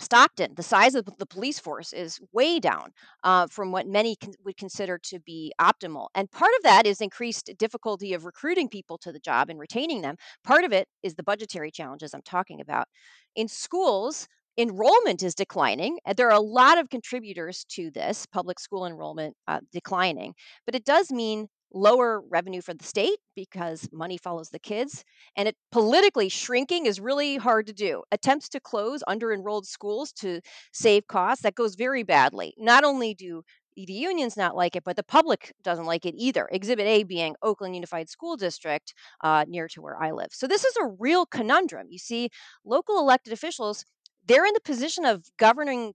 Stockton, 0.00 0.54
the 0.54 0.62
size 0.62 0.94
of 0.94 1.04
the 1.18 1.26
police 1.26 1.58
force 1.58 1.92
is 1.92 2.20
way 2.32 2.60
down 2.60 2.92
uh, 3.24 3.46
from 3.48 3.72
what 3.72 3.86
many 3.86 4.16
con- 4.16 4.34
would 4.44 4.56
consider 4.56 4.98
to 5.04 5.18
be 5.20 5.52
optimal. 5.60 6.08
And 6.14 6.30
part 6.30 6.52
of 6.58 6.62
that 6.62 6.86
is 6.86 7.00
increased 7.00 7.50
difficulty 7.58 8.14
of 8.14 8.24
recruiting 8.24 8.68
people 8.68 8.96
to 8.98 9.12
the 9.12 9.18
job 9.18 9.50
and 9.50 9.58
retaining 9.58 10.02
them. 10.02 10.16
Part 10.44 10.64
of 10.64 10.72
it 10.72 10.86
is 11.02 11.14
the 11.16 11.24
budgetary 11.24 11.70
challenges 11.72 12.14
I'm 12.14 12.22
talking 12.22 12.60
about. 12.60 12.86
In 13.34 13.48
schools, 13.48 14.28
enrollment 14.56 15.22
is 15.22 15.34
declining. 15.34 15.98
There 16.16 16.28
are 16.28 16.38
a 16.38 16.40
lot 16.40 16.78
of 16.78 16.90
contributors 16.90 17.64
to 17.70 17.90
this 17.90 18.26
public 18.26 18.58
school 18.60 18.86
enrollment 18.86 19.36
uh, 19.46 19.60
declining, 19.72 20.34
but 20.64 20.74
it 20.74 20.84
does 20.84 21.10
mean 21.10 21.48
lower 21.72 22.22
revenue 22.30 22.60
for 22.60 22.74
the 22.74 22.84
state 22.84 23.18
because 23.36 23.88
money 23.92 24.16
follows 24.16 24.50
the 24.50 24.58
kids 24.58 25.04
and 25.36 25.48
it 25.48 25.56
politically 25.70 26.28
shrinking 26.28 26.86
is 26.86 27.00
really 27.00 27.36
hard 27.36 27.66
to 27.66 27.72
do. 27.72 28.02
Attempts 28.10 28.48
to 28.50 28.60
close 28.60 29.02
under 29.06 29.32
enrolled 29.32 29.66
schools 29.66 30.12
to 30.12 30.40
save 30.72 31.06
costs 31.08 31.42
that 31.42 31.54
goes 31.54 31.74
very 31.74 32.02
badly. 32.02 32.54
Not 32.58 32.84
only 32.84 33.14
do 33.14 33.42
the 33.76 33.92
unions 33.92 34.36
not 34.36 34.56
like 34.56 34.74
it 34.74 34.82
but 34.82 34.96
the 34.96 35.04
public 35.04 35.52
doesn't 35.62 35.84
like 35.86 36.04
it 36.04 36.14
either. 36.16 36.48
Exhibit 36.50 36.86
a 36.86 37.04
being 37.04 37.36
oakland 37.42 37.74
unified 37.74 38.08
school 38.08 38.36
district 38.36 38.92
uh, 39.22 39.44
near 39.46 39.68
to 39.68 39.80
where 39.80 40.02
i 40.02 40.10
live. 40.10 40.28
So 40.32 40.46
this 40.46 40.64
is 40.64 40.74
a 40.82 40.86
real 40.98 41.26
conundrum. 41.26 41.86
You 41.90 41.98
see 41.98 42.30
local 42.64 42.98
elected 42.98 43.32
officials 43.32 43.84
they're 44.26 44.44
in 44.44 44.52
the 44.52 44.60
position 44.60 45.04
of 45.06 45.24
governing 45.38 45.94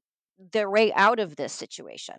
their 0.51 0.69
way 0.69 0.91
out 0.93 1.19
of 1.19 1.35
this 1.35 1.53
situation. 1.53 2.15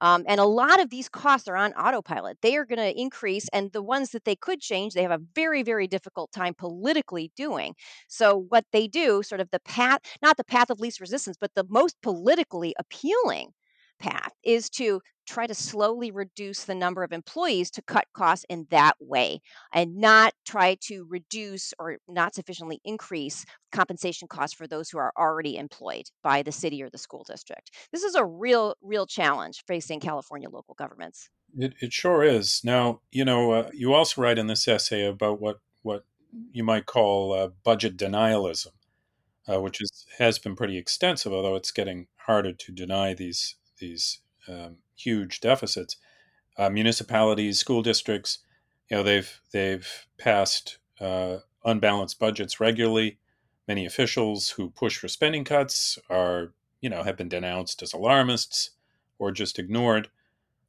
Um, 0.00 0.24
and 0.28 0.40
a 0.40 0.44
lot 0.44 0.80
of 0.80 0.90
these 0.90 1.08
costs 1.08 1.48
are 1.48 1.56
on 1.56 1.72
autopilot. 1.72 2.38
They 2.42 2.56
are 2.56 2.64
going 2.64 2.78
to 2.78 3.00
increase, 3.00 3.48
and 3.52 3.72
the 3.72 3.82
ones 3.82 4.10
that 4.10 4.24
they 4.24 4.36
could 4.36 4.60
change, 4.60 4.94
they 4.94 5.02
have 5.02 5.10
a 5.10 5.20
very, 5.34 5.62
very 5.62 5.86
difficult 5.86 6.32
time 6.32 6.54
politically 6.54 7.32
doing. 7.36 7.74
So, 8.08 8.36
what 8.48 8.64
they 8.72 8.86
do, 8.86 9.22
sort 9.22 9.40
of 9.40 9.50
the 9.50 9.60
path, 9.60 10.00
not 10.22 10.36
the 10.36 10.44
path 10.44 10.70
of 10.70 10.80
least 10.80 11.00
resistance, 11.00 11.36
but 11.40 11.50
the 11.54 11.66
most 11.68 12.00
politically 12.02 12.74
appealing 12.78 13.52
path 13.98 14.32
is 14.44 14.68
to 14.70 15.00
try 15.26 15.46
to 15.46 15.54
slowly 15.54 16.10
reduce 16.10 16.64
the 16.64 16.74
number 16.74 17.02
of 17.02 17.12
employees 17.12 17.70
to 17.70 17.82
cut 17.82 18.04
costs 18.12 18.44
in 18.48 18.66
that 18.70 18.94
way 19.00 19.40
and 19.72 19.96
not 19.96 20.32
try 20.46 20.76
to 20.82 21.06
reduce 21.08 21.72
or 21.78 21.96
not 22.08 22.34
sufficiently 22.34 22.80
increase 22.84 23.44
compensation 23.72 24.28
costs 24.28 24.54
for 24.54 24.66
those 24.66 24.90
who 24.90 24.98
are 24.98 25.12
already 25.18 25.56
employed 25.56 26.04
by 26.22 26.42
the 26.42 26.52
city 26.52 26.82
or 26.82 26.90
the 26.90 26.98
school 26.98 27.24
district. 27.26 27.70
This 27.92 28.02
is 28.02 28.14
a 28.14 28.24
real, 28.24 28.74
real 28.82 29.06
challenge 29.06 29.64
facing 29.66 30.00
California 30.00 30.48
local 30.50 30.74
governments. 30.74 31.30
It, 31.56 31.74
it 31.80 31.92
sure 31.92 32.22
is. 32.22 32.60
Now, 32.64 33.00
you 33.10 33.24
know, 33.24 33.52
uh, 33.52 33.70
you 33.72 33.94
also 33.94 34.20
write 34.20 34.38
in 34.38 34.46
this 34.46 34.68
essay 34.68 35.06
about 35.06 35.40
what, 35.40 35.60
what 35.82 36.04
you 36.52 36.64
might 36.64 36.86
call 36.86 37.32
uh, 37.32 37.48
budget 37.62 37.96
denialism, 37.96 38.72
uh, 39.48 39.60
which 39.60 39.80
is, 39.80 40.06
has 40.18 40.38
been 40.38 40.56
pretty 40.56 40.76
extensive, 40.76 41.32
although 41.32 41.54
it's 41.54 41.70
getting 41.70 42.08
harder 42.16 42.52
to 42.52 42.72
deny 42.72 43.14
these 43.14 43.56
these 43.78 44.20
um, 44.48 44.76
huge 44.96 45.40
deficits. 45.40 45.96
Uh, 46.56 46.70
municipalities, 46.70 47.58
school 47.58 47.82
districts, 47.82 48.38
you 48.90 48.96
know, 48.96 49.02
they've 49.02 49.40
they've 49.52 50.06
passed 50.18 50.78
uh, 51.00 51.38
unbalanced 51.64 52.18
budgets 52.18 52.60
regularly. 52.60 53.18
Many 53.66 53.86
officials 53.86 54.50
who 54.50 54.70
push 54.70 54.98
for 54.98 55.08
spending 55.08 55.44
cuts 55.44 55.98
are, 56.10 56.52
you 56.80 56.90
know, 56.90 57.02
have 57.02 57.16
been 57.16 57.28
denounced 57.28 57.82
as 57.82 57.92
alarmists 57.92 58.70
or 59.18 59.32
just 59.32 59.58
ignored. 59.58 60.08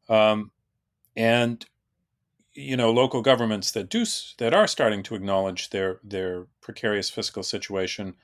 Um, 0.07 0.51
and 1.15 1.65
you 2.53 2.77
know, 2.77 2.89
local 2.89 3.21
governments 3.21 3.71
that 3.71 3.89
do 3.89 4.05
that 4.37 4.53
are 4.53 4.67
starting 4.67 5.03
to 5.03 5.15
acknowledge 5.15 5.69
their 5.69 5.99
their 6.03 6.47
precarious 6.61 7.09
fiscal 7.09 7.43
situation 7.43 8.15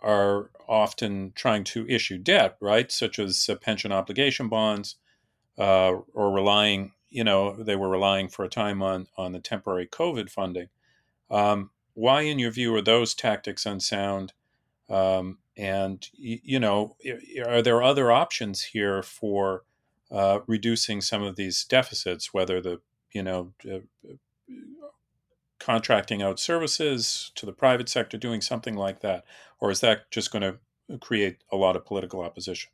are 0.00 0.50
often 0.68 1.32
trying 1.34 1.64
to 1.64 1.88
issue 1.88 2.18
debt, 2.18 2.56
right, 2.60 2.90
such 2.90 3.18
as 3.18 3.48
uh, 3.48 3.56
pension 3.56 3.92
obligation 3.92 4.48
bonds, 4.48 4.96
uh, 5.58 5.92
or 6.14 6.32
relying, 6.32 6.92
you 7.08 7.24
know, 7.24 7.62
they 7.62 7.76
were 7.76 7.88
relying 7.88 8.28
for 8.28 8.44
a 8.44 8.48
time 8.48 8.82
on 8.82 9.06
on 9.16 9.32
the 9.32 9.40
temporary 9.40 9.86
COVID 9.86 10.30
funding. 10.30 10.68
Um, 11.30 11.70
why, 11.94 12.22
in 12.22 12.38
your 12.38 12.50
view, 12.50 12.74
are 12.74 12.82
those 12.82 13.14
tactics 13.14 13.64
unsound? 13.64 14.32
Um, 14.88 15.38
and 15.56 16.06
you 16.12 16.60
know, 16.60 16.96
are 17.46 17.62
there 17.62 17.82
other 17.82 18.12
options 18.12 18.62
here 18.62 19.02
for 19.02 19.62
uh, 20.10 20.40
reducing 20.46 21.00
some 21.00 21.22
of 21.22 21.36
these 21.36 21.64
deficits? 21.64 22.34
Whether 22.34 22.60
the 22.60 22.80
you 23.12 23.22
know 23.22 23.52
uh, 23.64 23.78
contracting 25.66 26.22
out 26.22 26.38
services 26.38 27.32
to 27.34 27.44
the 27.44 27.52
private 27.52 27.88
sector, 27.88 28.16
doing 28.16 28.40
something 28.40 28.76
like 28.76 29.00
that? 29.00 29.24
Or 29.58 29.72
is 29.72 29.80
that 29.80 30.08
just 30.12 30.30
going 30.30 30.42
to 30.42 30.98
create 30.98 31.38
a 31.50 31.56
lot 31.56 31.74
of 31.74 31.84
political 31.84 32.20
opposition? 32.20 32.70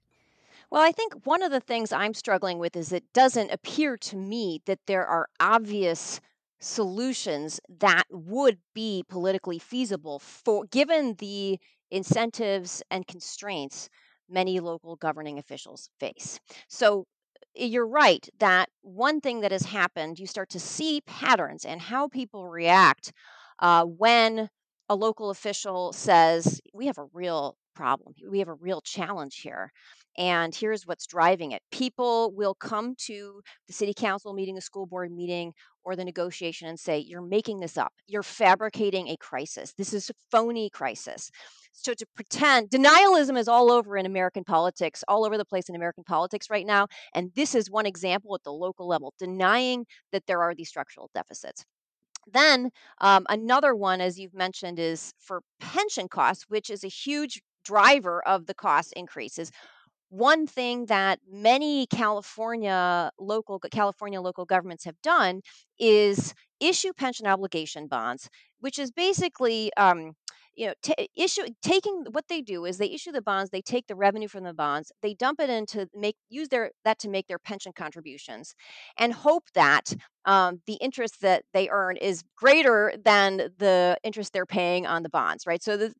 Well, 0.70 0.82
I 0.82 0.92
think 0.92 1.14
one 1.24 1.42
of 1.42 1.50
the 1.50 1.60
things 1.60 1.90
I'm 1.90 2.12
struggling 2.12 2.58
with 2.58 2.76
is 2.76 2.92
it 2.92 3.04
doesn't 3.14 3.50
appear 3.50 3.96
to 3.96 4.16
me 4.16 4.60
that 4.66 4.80
there 4.86 5.06
are 5.06 5.26
obvious 5.40 6.20
solutions 6.60 7.60
that 7.80 8.04
would 8.10 8.58
be 8.74 9.04
politically 9.08 9.58
feasible 9.58 10.18
for 10.18 10.66
given 10.66 11.14
the 11.14 11.58
incentives 11.90 12.82
and 12.90 13.06
constraints 13.06 13.88
many 14.28 14.60
local 14.60 14.96
governing 14.96 15.38
officials 15.38 15.88
face. 15.98 16.38
So 16.68 17.06
you're 17.54 17.86
right 17.86 18.28
that 18.38 18.68
one 18.82 19.20
thing 19.20 19.40
that 19.40 19.52
has 19.52 19.62
happened, 19.62 20.18
you 20.18 20.26
start 20.26 20.48
to 20.50 20.60
see 20.60 21.00
patterns 21.06 21.64
and 21.64 21.80
how 21.80 22.08
people 22.08 22.48
react 22.48 23.12
uh, 23.58 23.84
when 23.84 24.48
a 24.88 24.94
local 24.96 25.30
official 25.30 25.92
says, 25.92 26.60
We 26.74 26.86
have 26.86 26.98
a 26.98 27.06
real 27.12 27.56
problem, 27.74 28.14
we 28.28 28.38
have 28.40 28.48
a 28.48 28.54
real 28.54 28.80
challenge 28.80 29.40
here. 29.40 29.72
And 30.18 30.54
here's 30.54 30.86
what's 30.86 31.06
driving 31.06 31.52
it. 31.52 31.62
People 31.70 32.32
will 32.32 32.54
come 32.54 32.94
to 33.06 33.40
the 33.66 33.72
city 33.72 33.94
council 33.94 34.34
meeting, 34.34 34.54
the 34.54 34.60
school 34.60 34.86
board 34.86 35.10
meeting, 35.10 35.54
or 35.84 35.96
the 35.96 36.04
negotiation 36.04 36.68
and 36.68 36.78
say, 36.78 36.98
You're 36.98 37.22
making 37.22 37.60
this 37.60 37.76
up. 37.76 37.92
You're 38.06 38.22
fabricating 38.22 39.08
a 39.08 39.16
crisis. 39.16 39.72
This 39.76 39.92
is 39.92 40.10
a 40.10 40.14
phony 40.30 40.70
crisis. 40.70 41.30
So 41.72 41.94
to 41.94 42.06
pretend 42.14 42.70
denialism 42.70 43.38
is 43.38 43.48
all 43.48 43.70
over 43.70 43.96
in 43.96 44.04
American 44.06 44.44
politics, 44.44 45.02
all 45.08 45.24
over 45.24 45.38
the 45.38 45.44
place 45.44 45.68
in 45.68 45.74
American 45.74 46.04
politics 46.04 46.50
right 46.50 46.66
now. 46.66 46.86
And 47.14 47.32
this 47.34 47.54
is 47.54 47.70
one 47.70 47.86
example 47.86 48.34
at 48.34 48.42
the 48.44 48.52
local 48.52 48.86
level, 48.86 49.14
denying 49.18 49.86
that 50.12 50.26
there 50.26 50.42
are 50.42 50.54
these 50.54 50.68
structural 50.68 51.10
deficits. 51.14 51.64
Then 52.30 52.70
um, 53.00 53.26
another 53.28 53.74
one, 53.74 54.00
as 54.00 54.18
you've 54.18 54.34
mentioned, 54.34 54.78
is 54.78 55.12
for 55.18 55.42
pension 55.58 56.08
costs, 56.08 56.44
which 56.48 56.70
is 56.70 56.84
a 56.84 56.88
huge 56.88 57.42
driver 57.64 58.22
of 58.26 58.46
the 58.46 58.54
cost 58.54 58.92
increases 58.94 59.50
one 60.12 60.46
thing 60.46 60.86
that 60.86 61.20
many 61.26 61.86
California 61.86 63.10
local 63.18 63.58
California 63.58 64.20
local 64.20 64.44
governments 64.44 64.84
have 64.84 65.00
done 65.02 65.40
is 65.78 66.34
issue 66.60 66.92
pension 66.92 67.26
obligation 67.26 67.86
bonds, 67.86 68.28
which 68.60 68.78
is 68.78 68.90
basically 68.90 69.72
um, 69.78 70.12
you 70.54 70.66
know 70.66 70.74
t- 70.82 71.08
issue 71.16 71.42
taking 71.62 72.04
what 72.12 72.24
they 72.28 72.40
do 72.40 72.64
is 72.64 72.78
they 72.78 72.90
issue 72.90 73.12
the 73.12 73.22
bonds 73.22 73.50
they 73.50 73.62
take 73.62 73.86
the 73.86 73.94
revenue 73.94 74.28
from 74.28 74.44
the 74.44 74.52
bonds 74.54 74.92
they 75.02 75.14
dump 75.14 75.40
it 75.40 75.50
into 75.50 75.88
make 75.94 76.16
use 76.28 76.48
their 76.48 76.70
that 76.84 76.98
to 76.98 77.08
make 77.08 77.26
their 77.26 77.38
pension 77.38 77.72
contributions 77.74 78.54
and 78.98 79.12
hope 79.12 79.44
that 79.54 79.92
um, 80.24 80.60
the 80.66 80.74
interest 80.74 81.20
that 81.22 81.42
they 81.52 81.68
earn 81.68 81.96
is 81.96 82.22
greater 82.36 82.92
than 83.04 83.38
the 83.58 83.96
interest 84.04 84.32
they're 84.32 84.46
paying 84.46 84.86
on 84.86 85.02
the 85.02 85.08
bonds 85.08 85.46
right? 85.46 85.62
So 85.62 85.76
the, 85.76 85.92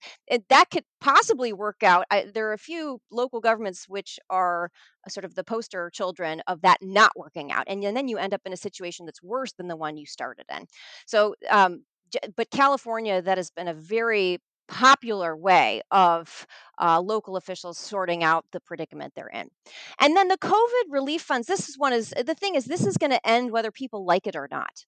that 0.48 0.70
could 0.70 0.84
possibly 1.00 1.52
work 1.52 1.82
out. 1.82 2.04
I, 2.10 2.26
there 2.32 2.48
are 2.48 2.52
a 2.52 2.58
few 2.58 3.00
local 3.10 3.40
governments 3.40 3.86
which 3.88 4.18
are 4.30 4.70
sort 5.08 5.24
of 5.24 5.34
the 5.34 5.44
poster 5.44 5.90
children 5.92 6.42
of 6.46 6.60
that 6.62 6.78
not 6.80 7.12
working 7.16 7.50
out 7.50 7.64
and, 7.66 7.82
and 7.82 7.96
then 7.96 8.08
you 8.08 8.18
end 8.18 8.32
up 8.34 8.42
in 8.44 8.52
a 8.52 8.56
situation 8.56 9.06
that's 9.06 9.22
worse 9.22 9.52
than 9.52 9.66
the 9.68 9.76
one 9.76 9.96
you 9.96 10.06
started 10.06 10.44
in. 10.54 10.66
So 11.06 11.34
um, 11.50 11.82
but 12.36 12.50
California, 12.50 13.22
that 13.22 13.38
has 13.38 13.50
been 13.50 13.68
a 13.68 13.74
very 13.74 14.38
popular 14.68 15.36
way 15.36 15.82
of 15.90 16.46
uh, 16.80 17.00
local 17.00 17.36
officials 17.36 17.78
sorting 17.78 18.24
out 18.24 18.46
the 18.52 18.60
predicament 18.60 19.12
they're 19.14 19.28
in. 19.28 19.48
And 20.00 20.16
then 20.16 20.28
the 20.28 20.38
COVID 20.38 20.84
relief 20.90 21.22
funds. 21.22 21.46
This 21.46 21.68
is 21.68 21.78
one 21.78 21.92
is 21.92 22.14
the 22.24 22.34
thing 22.34 22.54
is 22.54 22.64
this 22.64 22.86
is 22.86 22.96
going 22.96 23.10
to 23.10 23.28
end 23.28 23.50
whether 23.50 23.70
people 23.70 24.04
like 24.04 24.26
it 24.26 24.36
or 24.36 24.48
not. 24.50 24.84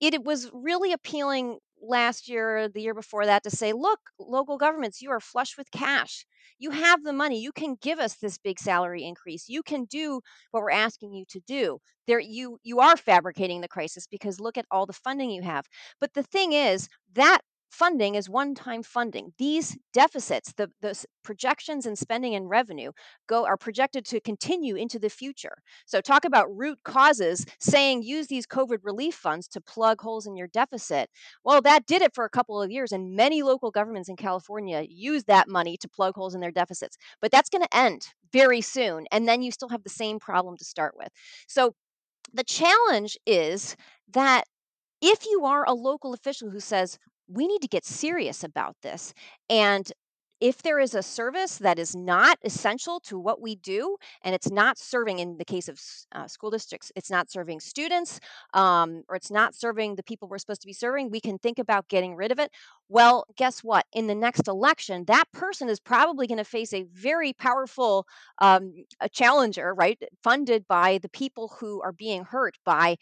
It, 0.00 0.14
it 0.14 0.24
was 0.24 0.50
really 0.52 0.92
appealing 0.92 1.58
last 1.82 2.28
year, 2.28 2.68
the 2.68 2.82
year 2.82 2.94
before 2.94 3.26
that, 3.26 3.42
to 3.44 3.50
say, 3.50 3.72
look, 3.72 4.00
local 4.18 4.58
governments, 4.58 5.00
you 5.02 5.10
are 5.10 5.20
flush 5.20 5.56
with 5.56 5.70
cash. 5.70 6.26
You 6.58 6.70
have 6.70 7.04
the 7.04 7.12
money. 7.12 7.40
You 7.40 7.52
can 7.52 7.76
give 7.80 7.98
us 7.98 8.14
this 8.14 8.38
big 8.38 8.58
salary 8.58 9.04
increase. 9.04 9.48
You 9.48 9.62
can 9.62 9.84
do 9.84 10.20
what 10.50 10.62
we're 10.62 10.70
asking 10.70 11.12
you 11.14 11.24
to 11.30 11.40
do. 11.46 11.78
There, 12.06 12.18
you 12.20 12.58
you 12.62 12.80
are 12.80 12.96
fabricating 12.96 13.60
the 13.60 13.68
crisis 13.68 14.06
because 14.06 14.40
look 14.40 14.58
at 14.58 14.66
all 14.70 14.86
the 14.86 14.92
funding 14.92 15.30
you 15.30 15.42
have. 15.42 15.66
But 16.00 16.14
the 16.14 16.22
thing 16.22 16.52
is 16.52 16.88
that 17.14 17.40
funding 17.70 18.14
is 18.14 18.28
one-time 18.28 18.82
funding. 18.82 19.32
These 19.38 19.76
deficits, 19.92 20.52
the, 20.56 20.70
the 20.80 21.04
projections 21.22 21.86
in 21.86 21.96
spending 21.96 22.34
and 22.34 22.48
revenue, 22.48 22.92
go 23.28 23.44
are 23.44 23.56
projected 23.56 24.04
to 24.06 24.20
continue 24.20 24.74
into 24.74 24.98
the 24.98 25.10
future. 25.10 25.58
So 25.86 26.00
talk 26.00 26.24
about 26.24 26.54
root 26.54 26.78
causes. 26.84 27.44
Saying 27.60 28.02
use 28.02 28.28
these 28.28 28.46
COVID 28.46 28.78
relief 28.82 29.14
funds 29.14 29.48
to 29.48 29.60
plug 29.60 30.00
holes 30.00 30.26
in 30.26 30.36
your 30.36 30.48
deficit. 30.48 31.10
Well, 31.44 31.60
that 31.62 31.86
did 31.86 32.02
it 32.02 32.14
for 32.14 32.24
a 32.24 32.30
couple 32.30 32.60
of 32.60 32.70
years, 32.70 32.92
and 32.92 33.14
many 33.14 33.42
local 33.42 33.70
governments 33.70 34.08
in 34.08 34.16
California 34.16 34.84
use 34.88 35.24
that 35.24 35.48
money 35.48 35.76
to 35.78 35.88
plug 35.88 36.14
holes 36.14 36.34
in 36.34 36.40
their 36.40 36.50
deficits. 36.50 36.96
But 37.20 37.30
that's 37.30 37.50
going 37.50 37.62
to 37.62 37.76
end 37.76 38.08
very 38.32 38.60
soon, 38.60 39.06
and 39.12 39.28
then 39.28 39.42
you 39.42 39.50
still 39.50 39.68
have 39.70 39.84
the 39.84 39.90
same 39.90 40.18
problem 40.18 40.56
to 40.56 40.64
start 40.64 40.94
with. 40.96 41.08
So 41.46 41.74
the 42.32 42.44
challenge 42.44 43.16
is 43.26 43.76
that 44.12 44.44
if 45.00 45.24
you 45.26 45.44
are 45.44 45.64
a 45.64 45.74
local 45.74 46.12
official 46.12 46.50
who 46.50 46.60
says, 46.60 46.98
we 47.28 47.46
need 47.46 47.62
to 47.62 47.68
get 47.68 47.84
serious 47.84 48.42
about 48.42 48.76
this. 48.82 49.12
And 49.48 49.90
if 50.40 50.62
there 50.62 50.78
is 50.78 50.94
a 50.94 51.02
service 51.02 51.58
that 51.58 51.78
is 51.78 51.96
not 51.96 52.38
essential 52.44 53.00
to 53.00 53.18
what 53.18 53.40
we 53.40 53.56
do 53.56 53.96
and 54.22 54.34
it's 54.34 54.50
not 54.50 54.78
serving 54.78 55.18
in 55.18 55.36
the 55.36 55.44
case 55.44 55.68
of 55.68 55.80
uh, 56.14 56.26
school 56.28 56.50
districts 56.50 56.92
it's 56.94 57.10
not 57.10 57.30
serving 57.30 57.60
students 57.60 58.20
um, 58.54 59.02
or 59.08 59.16
it's 59.16 59.30
not 59.30 59.54
serving 59.54 59.96
the 59.96 60.02
people 60.02 60.28
we're 60.28 60.38
supposed 60.38 60.60
to 60.60 60.66
be 60.66 60.72
serving 60.72 61.10
we 61.10 61.20
can 61.20 61.38
think 61.38 61.58
about 61.58 61.88
getting 61.88 62.14
rid 62.14 62.30
of 62.30 62.38
it 62.38 62.50
well 62.88 63.24
guess 63.36 63.64
what 63.64 63.84
in 63.92 64.06
the 64.06 64.14
next 64.14 64.46
election 64.48 65.04
that 65.06 65.24
person 65.32 65.68
is 65.68 65.80
probably 65.80 66.26
going 66.26 66.38
to 66.38 66.44
face 66.44 66.72
a 66.72 66.84
very 66.92 67.32
powerful 67.32 68.06
um, 68.40 68.72
a 69.00 69.08
challenger 69.08 69.74
right 69.74 70.00
funded 70.22 70.66
by 70.68 70.98
the 70.98 71.08
people 71.08 71.52
who 71.58 71.82
are 71.82 71.92
being 71.92 72.24
hurt 72.24 72.56
by 72.64 72.96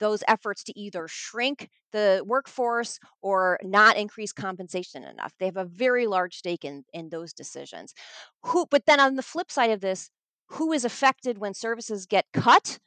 those 0.00 0.22
efforts 0.28 0.62
to 0.64 0.78
either 0.78 1.06
shrink 1.08 1.68
the 1.92 2.22
workforce 2.26 2.98
or 3.22 3.58
not 3.62 3.96
increase 3.96 4.32
compensation 4.32 5.04
enough. 5.04 5.32
They 5.38 5.46
have 5.46 5.56
a 5.56 5.64
very 5.64 6.06
large 6.06 6.36
stake 6.36 6.64
in, 6.64 6.84
in 6.92 7.08
those 7.08 7.32
decisions. 7.32 7.94
Who, 8.44 8.66
but 8.70 8.86
then 8.86 9.00
on 9.00 9.16
the 9.16 9.22
flip 9.22 9.50
side 9.50 9.70
of 9.70 9.80
this, 9.80 10.10
who 10.50 10.72
is 10.72 10.84
affected 10.84 11.38
when 11.38 11.54
services 11.54 12.06
get 12.06 12.26
cut? 12.32 12.78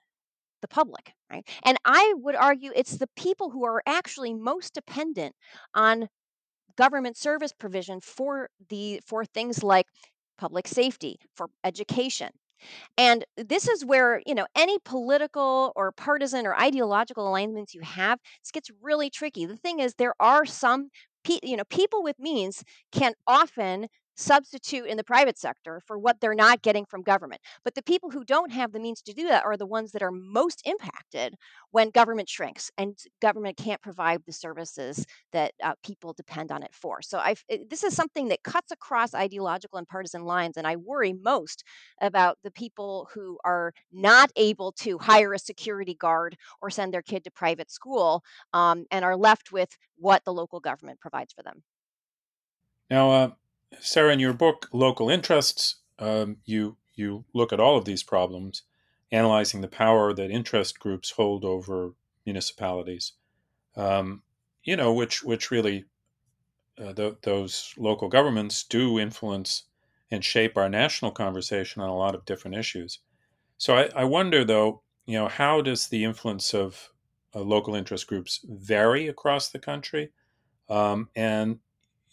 The 0.62 0.68
public, 0.68 1.14
right? 1.32 1.48
And 1.64 1.78
I 1.86 2.14
would 2.18 2.36
argue 2.36 2.72
it's 2.76 2.98
the 2.98 3.10
people 3.16 3.50
who 3.50 3.66
are 3.66 3.82
actually 3.88 4.36
most 4.36 4.76
dependent 4.76 5.34
on 5.74 6.08
government 6.78 7.18
service 7.18 7.52
provision 7.52 8.00
for 8.00 8.50
the 8.70 9.02
for 9.06 9.26
things 9.26 9.64
like 9.64 9.88
public 10.38 10.68
safety, 10.68 11.18
for 11.36 11.48
education, 11.64 12.30
and 12.98 13.26
this 13.38 13.68
is 13.68 13.86
where, 13.86 14.22
you 14.26 14.36
know, 14.36 14.46
any 14.56 14.78
political 14.80 15.74
or 15.76 15.92
partisan 15.92 16.46
or 16.46 16.56
ideological 16.56 17.28
alignments 17.28 17.74
you 17.74 17.82
have, 17.82 18.20
this 18.44 18.52
gets 18.52 18.70
really 18.82 19.10
tricky. 19.10 19.46
The 19.46 19.58
thing 19.58 19.80
is, 19.80 19.96
there 19.96 20.16
are 20.20 20.46
some, 20.46 20.90
you 21.44 21.56
know, 21.58 21.64
people 21.70 22.04
with 22.04 22.20
means 22.20 22.64
can 22.92 23.14
often 23.28 23.88
substitute 24.22 24.86
in 24.86 24.98
the 24.98 25.04
private 25.04 25.38
sector 25.38 25.82
for 25.86 25.98
what 25.98 26.20
they're 26.20 26.34
not 26.36 26.62
getting 26.62 26.86
from 26.86 27.02
government. 27.02 27.42
But 27.64 27.76
the 27.76 27.84
people 27.84 28.10
who 28.12 28.24
don't 28.24 28.52
have 28.52 28.72
the 28.72 28.80
means 28.80 29.02
to 29.04 29.14
do 29.14 29.28
that 29.28 29.44
are 29.44 29.58
the 29.58 29.66
ones 29.66 29.92
that 29.92 30.02
are 30.02 30.12
most 30.12 30.62
impacted 30.66 31.36
when 31.72 31.90
government 31.90 32.30
shrinks 32.30 32.72
and 32.78 32.98
government 33.22 33.58
can't 33.58 33.82
provide 33.82 34.22
the 34.26 34.34
services 34.34 35.06
that 35.32 35.54
uh, 35.64 35.74
people 35.84 36.14
depend 36.14 36.52
on 36.52 36.64
it 36.64 36.74
for. 36.74 37.02
So 37.02 37.18
I 37.18 37.36
this 37.70 37.84
is 37.84 37.96
something 37.96 38.28
that 38.30 38.44
cuts 38.44 38.72
across 38.72 39.14
ideological 39.14 39.78
and 39.78 39.88
partisan 39.88 40.24
lines 40.24 40.58
and 40.58 40.68
I 40.68 40.76
worry 40.76 41.14
most 41.14 41.64
about 42.02 42.38
the 42.44 42.52
people 42.52 43.10
who 43.14 43.40
are 43.44 43.74
not 43.92 44.32
able 44.36 44.72
to 44.74 44.98
hire 44.98 45.34
a 45.34 45.40
security 45.40 45.96
guard 45.96 46.38
or 46.62 46.70
send 46.70 46.94
their 46.94 47.02
kid 47.02 47.24
to 47.24 47.32
private 47.32 47.72
school 47.72 48.24
um, 48.54 48.86
and 48.92 49.04
are 49.04 49.18
left 49.18 49.52
with 49.52 49.78
what 49.98 50.24
the 50.26 50.34
local 50.34 50.60
government 50.60 51.00
provides 51.00 51.34
for 51.34 51.44
them. 51.44 51.64
Now, 52.90 53.12
uh, 53.12 53.32
Sarah, 53.80 54.14
in 54.14 54.20
your 54.20 54.34
book, 54.34 54.68
Local 54.74 55.10
Interests, 55.10 55.78
um, 56.00 56.38
you 56.46 56.78
you 56.96 57.26
look 57.34 57.54
at 57.54 57.60
all 57.60 57.78
of 57.78 57.86
these 57.86 58.04
problems, 58.04 58.64
analyzing 59.12 59.62
the 59.62 59.68
power 59.68 60.14
that 60.14 60.30
interest 60.30 60.80
groups 60.80 61.12
hold 61.12 61.46
over 61.46 61.94
municipalities. 62.26 63.14
Um, 63.76 64.24
you 64.64 64.76
know, 64.76 64.94
which 64.94 65.24
which 65.24 65.52
really 65.52 65.86
uh, 66.78 66.94
th- 66.94 67.16
those 67.24 67.74
local 67.78 68.10
governments 68.10 68.64
do 68.64 69.00
influence 69.00 69.64
and 70.10 70.24
shape 70.24 70.58
our 70.58 70.70
national 70.70 71.12
conversation 71.12 71.82
on 71.82 71.90
a 71.90 71.98
lot 71.98 72.16
of 72.16 72.26
different 72.26 72.58
issues. 72.58 73.00
So 73.58 73.76
I, 73.76 73.90
I 73.96 74.04
wonder, 74.04 74.44
though, 74.44 74.82
you 75.06 75.18
know, 75.18 75.28
how 75.28 75.62
does 75.62 75.88
the 75.88 76.04
influence 76.04 76.54
of 76.54 76.90
uh, 77.34 77.40
local 77.40 77.76
interest 77.76 78.08
groups 78.08 78.44
vary 78.44 79.08
across 79.08 79.50
the 79.50 79.60
country? 79.60 80.12
Um, 80.70 81.10
and 81.16 81.60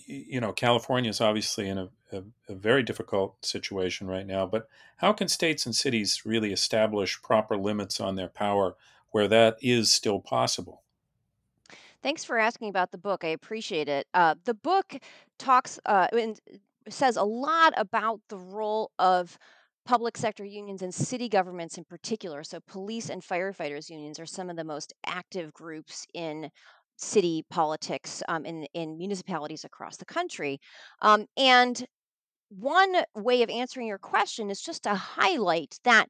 you 0.09 0.41
know, 0.41 0.53
California 0.53 1.11
is 1.11 1.21
obviously 1.21 1.69
in 1.69 1.77
a, 1.77 1.89
a, 2.13 2.23
a, 2.49 2.55
very 2.55 2.83
difficult 2.83 3.45
situation 3.45 4.07
right 4.07 4.27
now, 4.27 4.47
but 4.47 4.67
how 4.97 5.13
can 5.13 5.29
states 5.29 5.67
and 5.67 5.75
cities 5.75 6.23
really 6.25 6.51
establish 6.51 7.21
proper 7.21 7.59
limits 7.59 8.01
on 8.01 8.17
their 8.17 8.29
power 8.29 8.75
where 9.11 9.29
that 9.29 9.59
is 9.61 9.93
still 9.93 10.19
possible? 10.19 10.83
Thanks 12.03 12.25
for 12.25 12.39
asking 12.39 12.71
about 12.71 12.91
the 12.91 12.99
book. 12.99 13.23
I 13.23 13.29
appreciate 13.29 13.89
it. 13.89 14.07
Uh, 14.15 14.37
the 14.45 14.55
book 14.55 14.97
talks 15.39 15.79
uh, 15.85 16.09
and 16.13 16.41
says 16.89 17.17
a 17.17 17.25
lot 17.25 17.75
about 17.77 18.21
the 18.29 18.39
role 18.39 18.93
of 18.99 19.39
public 19.85 20.17
sector 20.17 20.45
unions 20.45 20.83
and 20.83 20.95
city 20.95 21.29
governments 21.29 21.77
in 21.77 21.85
particular. 21.85 22.45
So, 22.45 22.61
police 22.61 23.11
and 23.11 23.23
firefighters 23.23 23.91
unions 23.91 24.19
are 24.21 24.27
some 24.27 24.49
of 24.49 24.57
the 24.57 24.65
most 24.65 24.93
active 25.07 25.53
groups 25.53 26.07
in 26.15 26.51
city 26.99 27.45
politics 27.51 28.23
um, 28.29 28.45
in 28.45 28.65
in 28.75 28.99
municipalities 28.99 29.65
across 29.65 29.97
the 29.97 30.05
country. 30.05 30.59
Um, 31.03 31.27
and 31.37 31.87
one 32.51 32.95
way 33.15 33.43
of 33.43 33.51
answering 33.51 33.87
your 33.87 33.99
question 33.99 34.51
is 34.51 34.61
just 34.61 34.83
to 34.85 34.95
highlight 34.95 35.79
that 35.85 36.07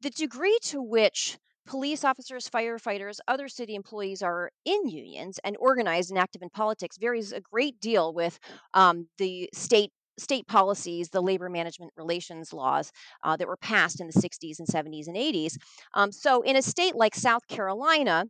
the 0.00 0.10
degree 0.10 0.58
to 0.64 0.82
which 0.82 1.38
police 1.66 2.04
officers, 2.04 2.48
firefighters, 2.48 3.18
other 3.28 3.48
city 3.48 3.74
employees 3.74 4.22
are 4.22 4.50
in 4.64 4.88
unions 4.88 5.38
and 5.44 5.56
organized 5.58 6.10
and 6.10 6.18
active 6.18 6.42
in 6.42 6.50
politics 6.50 6.96
varies 6.98 7.32
a 7.32 7.40
great 7.40 7.78
deal 7.80 8.14
with 8.14 8.38
um, 8.74 9.08
the 9.18 9.48
state 9.52 9.92
state 10.18 10.46
policies, 10.48 11.10
the 11.10 11.20
labor 11.20 11.48
management 11.48 11.92
relations 11.96 12.52
laws 12.52 12.90
uh, 13.22 13.36
that 13.36 13.46
were 13.46 13.56
passed 13.56 14.00
in 14.00 14.08
the 14.08 14.12
60s 14.12 14.58
and 14.58 14.66
70s 14.66 15.06
and 15.06 15.16
80s. 15.16 15.56
Um, 15.94 16.10
so, 16.10 16.42
in 16.42 16.56
a 16.56 16.62
state 16.62 16.96
like 16.96 17.14
South 17.14 17.46
Carolina, 17.46 18.24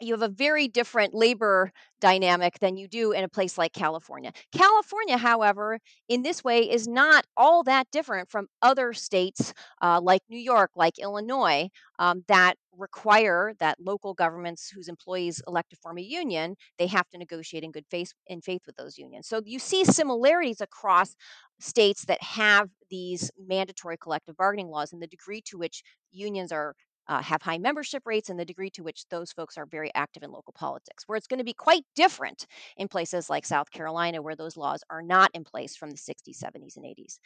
you 0.00 0.12
have 0.12 0.22
a 0.22 0.28
very 0.28 0.68
different 0.68 1.14
labor 1.14 1.72
dynamic 2.00 2.58
than 2.58 2.76
you 2.76 2.88
do 2.88 3.12
in 3.12 3.24
a 3.24 3.28
place 3.28 3.56
like 3.56 3.72
California. 3.72 4.32
California, 4.52 5.16
however, 5.16 5.78
in 6.08 6.22
this 6.22 6.44
way 6.44 6.70
is 6.70 6.86
not 6.86 7.26
all 7.36 7.62
that 7.62 7.90
different 7.90 8.30
from 8.30 8.48
other 8.62 8.92
states 8.92 9.54
uh, 9.82 10.00
like 10.02 10.20
New 10.28 10.38
York, 10.38 10.70
like 10.76 10.98
Illinois, 10.98 11.68
um, 11.98 12.24
that 12.28 12.54
require 12.76 13.54
that 13.58 13.78
local 13.80 14.12
governments 14.12 14.70
whose 14.70 14.88
employees 14.88 15.40
elect 15.46 15.70
to 15.70 15.76
form 15.76 15.98
a 15.98 16.02
union, 16.02 16.56
they 16.78 16.86
have 16.86 17.08
to 17.08 17.18
negotiate 17.18 17.64
in 17.64 17.70
good 17.70 17.86
faith 17.90 18.12
in 18.26 18.40
faith 18.40 18.62
with 18.66 18.76
those 18.76 18.98
unions. 18.98 19.26
So 19.26 19.40
you 19.44 19.58
see 19.58 19.84
similarities 19.84 20.60
across 20.60 21.14
states 21.58 22.04
that 22.04 22.22
have 22.22 22.68
these 22.90 23.30
mandatory 23.38 23.96
collective 23.96 24.36
bargaining 24.36 24.68
laws 24.68 24.92
and 24.92 25.00
the 25.00 25.06
degree 25.06 25.40
to 25.46 25.56
which 25.56 25.82
unions 26.12 26.52
are 26.52 26.74
uh, 27.08 27.22
have 27.22 27.42
high 27.42 27.58
membership 27.58 28.02
rates 28.06 28.28
and 28.28 28.38
the 28.38 28.44
degree 28.44 28.70
to 28.70 28.82
which 28.82 29.06
those 29.10 29.32
folks 29.32 29.56
are 29.58 29.66
very 29.66 29.90
active 29.94 30.22
in 30.22 30.30
local 30.30 30.52
politics, 30.52 31.04
where 31.06 31.16
it's 31.16 31.26
going 31.26 31.38
to 31.38 31.44
be 31.44 31.54
quite 31.54 31.84
different 31.94 32.46
in 32.76 32.88
places 32.88 33.30
like 33.30 33.44
South 33.44 33.70
Carolina, 33.70 34.22
where 34.22 34.36
those 34.36 34.56
laws 34.56 34.82
are 34.90 35.02
not 35.02 35.30
in 35.34 35.44
place 35.44 35.76
from 35.76 35.90
the 35.90 35.98
60s, 35.98 36.38
70s, 36.38 36.76
and 36.76 36.84
80s. 36.84 37.18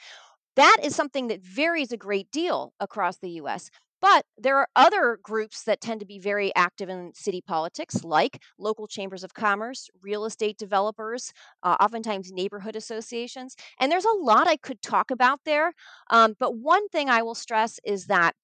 That 0.57 0.79
is 0.83 0.95
something 0.95 1.29
that 1.29 1.43
varies 1.43 1.93
a 1.93 1.97
great 1.97 2.31
deal 2.31 2.73
across 2.81 3.19
the 3.19 3.31
US. 3.31 3.71
But 4.01 4.25
there 4.39 4.57
are 4.57 4.69
other 4.77 5.19
groups 5.23 5.65
that 5.65 5.83
tend 5.83 6.01
to 6.01 6.07
be 6.07 6.19
very 6.19 6.55
active 6.57 6.89
in 6.89 7.13
city 7.15 7.43
politics, 7.47 8.03
like 8.03 8.43
local 8.59 8.87
chambers 8.87 9.23
of 9.23 9.35
commerce, 9.35 9.91
real 10.03 10.25
estate 10.25 10.57
developers, 10.57 11.33
uh, 11.63 11.77
oftentimes 11.81 12.33
neighborhood 12.33 12.77
associations. 12.77 13.57
And 13.79 13.93
there's 13.93 14.07
a 14.07 14.17
lot 14.19 14.49
I 14.49 14.57
could 14.57 14.81
talk 14.81 15.11
about 15.11 15.41
there. 15.45 15.75
Um, 16.09 16.35
but 16.39 16.57
one 16.57 16.89
thing 16.89 17.11
I 17.11 17.23
will 17.23 17.35
stress 17.35 17.79
is 17.85 18.07
that 18.07 18.35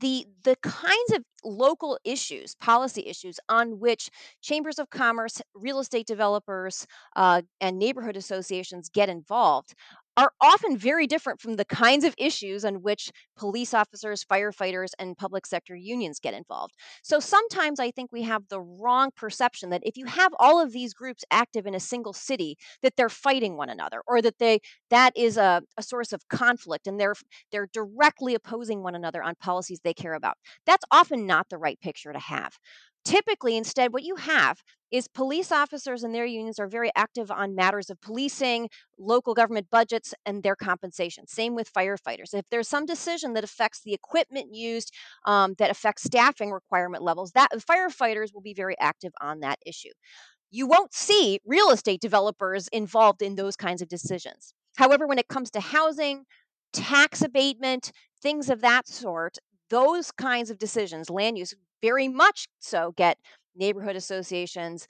the 0.00 0.26
the 0.44 0.56
kinds 0.56 1.12
of 1.12 1.24
local 1.44 1.98
issues, 2.04 2.54
policy 2.56 3.06
issues 3.06 3.38
on 3.48 3.78
which 3.80 4.10
chambers 4.42 4.78
of 4.78 4.90
commerce, 4.90 5.40
real 5.54 5.78
estate 5.80 6.06
developers, 6.06 6.86
uh, 7.16 7.42
and 7.60 7.78
neighborhood 7.78 8.16
associations 8.16 8.88
get 8.90 9.08
involved 9.08 9.74
are 10.16 10.32
often 10.40 10.76
very 10.76 11.06
different 11.06 11.40
from 11.40 11.56
the 11.56 11.64
kinds 11.64 12.04
of 12.04 12.14
issues 12.18 12.64
on 12.64 12.82
which 12.82 13.10
police 13.40 13.72
officers, 13.72 14.22
firefighters, 14.22 14.90
and 14.98 15.16
public 15.16 15.46
sector 15.46 15.74
unions 15.74 16.20
get 16.20 16.34
involved. 16.34 16.74
So 17.02 17.20
sometimes 17.20 17.80
I 17.80 17.90
think 17.90 18.12
we 18.12 18.20
have 18.22 18.46
the 18.48 18.60
wrong 18.60 19.12
perception 19.16 19.70
that 19.70 19.80
if 19.82 19.96
you 19.96 20.04
have 20.04 20.32
all 20.38 20.60
of 20.60 20.72
these 20.72 20.92
groups 20.92 21.24
active 21.30 21.66
in 21.66 21.74
a 21.74 21.80
single 21.80 22.12
city, 22.12 22.58
that 22.82 22.96
they're 22.98 23.08
fighting 23.08 23.56
one 23.56 23.70
another, 23.70 24.02
or 24.06 24.20
that 24.20 24.38
they 24.38 24.60
that 24.90 25.16
is 25.16 25.38
a, 25.38 25.62
a 25.78 25.82
source 25.82 26.12
of 26.12 26.28
conflict 26.28 26.86
and 26.86 27.00
they're 27.00 27.14
they're 27.50 27.68
directly 27.72 28.34
opposing 28.34 28.82
one 28.82 28.94
another 28.94 29.22
on 29.22 29.34
policies 29.36 29.80
they 29.82 29.94
care 29.94 30.14
about. 30.14 30.36
That's 30.66 30.84
often 30.90 31.24
not 31.26 31.48
the 31.48 31.56
right 31.56 31.80
picture 31.80 32.12
to 32.12 32.18
have. 32.18 32.58
Typically, 33.04 33.56
instead, 33.56 33.94
what 33.94 34.02
you 34.02 34.16
have 34.16 34.58
is 34.90 35.08
police 35.08 35.52
officers 35.52 36.02
and 36.02 36.14
their 36.14 36.26
unions 36.26 36.58
are 36.58 36.66
very 36.66 36.90
active 36.94 37.30
on 37.30 37.54
matters 37.54 37.88
of 37.90 38.00
policing, 38.00 38.68
local 38.98 39.34
government 39.34 39.68
budgets, 39.70 40.12
and 40.26 40.42
their 40.42 40.56
compensation. 40.56 41.26
Same 41.26 41.54
with 41.54 41.72
firefighters. 41.72 42.34
If 42.34 42.44
there's 42.50 42.68
some 42.68 42.86
decision 42.86 43.29
that 43.34 43.44
affects 43.44 43.80
the 43.82 43.94
equipment 43.94 44.54
used, 44.54 44.92
um, 45.26 45.54
that 45.58 45.70
affects 45.70 46.04
staffing 46.04 46.50
requirement 46.50 47.02
levels, 47.02 47.32
that 47.32 47.50
firefighters 47.58 48.32
will 48.34 48.40
be 48.40 48.54
very 48.54 48.76
active 48.80 49.12
on 49.20 49.40
that 49.40 49.58
issue. 49.66 49.92
You 50.50 50.66
won't 50.66 50.92
see 50.92 51.38
real 51.46 51.70
estate 51.70 52.00
developers 52.00 52.68
involved 52.68 53.22
in 53.22 53.36
those 53.36 53.56
kinds 53.56 53.82
of 53.82 53.88
decisions. 53.88 54.52
However, 54.76 55.06
when 55.06 55.18
it 55.18 55.28
comes 55.28 55.50
to 55.52 55.60
housing, 55.60 56.24
tax 56.72 57.22
abatement, 57.22 57.92
things 58.22 58.50
of 58.50 58.60
that 58.60 58.88
sort, 58.88 59.38
those 59.68 60.10
kinds 60.10 60.50
of 60.50 60.58
decisions, 60.58 61.10
land 61.10 61.38
use, 61.38 61.54
very 61.82 62.08
much 62.08 62.48
so 62.58 62.92
get 62.96 63.18
neighborhood 63.56 63.96
associations, 63.96 64.86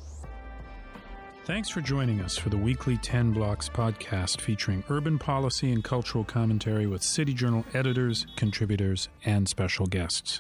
Thanks 1.46 1.68
for 1.70 1.82
joining 1.82 2.22
us 2.22 2.38
for 2.38 2.48
the 2.48 2.58
weekly 2.58 2.98
10 2.98 3.34
Blocks 3.34 3.68
podcast 3.68 4.40
featuring 4.40 4.82
urban 4.90 5.20
policy 5.20 5.74
and 5.74 5.84
cultural 5.84 6.24
commentary 6.24 6.88
with 6.88 7.04
City 7.04 7.34
Journal 7.34 7.66
editors, 7.74 8.26
contributors, 8.38 9.10
and 9.26 9.48
special 9.50 9.86
guests. 9.86 10.40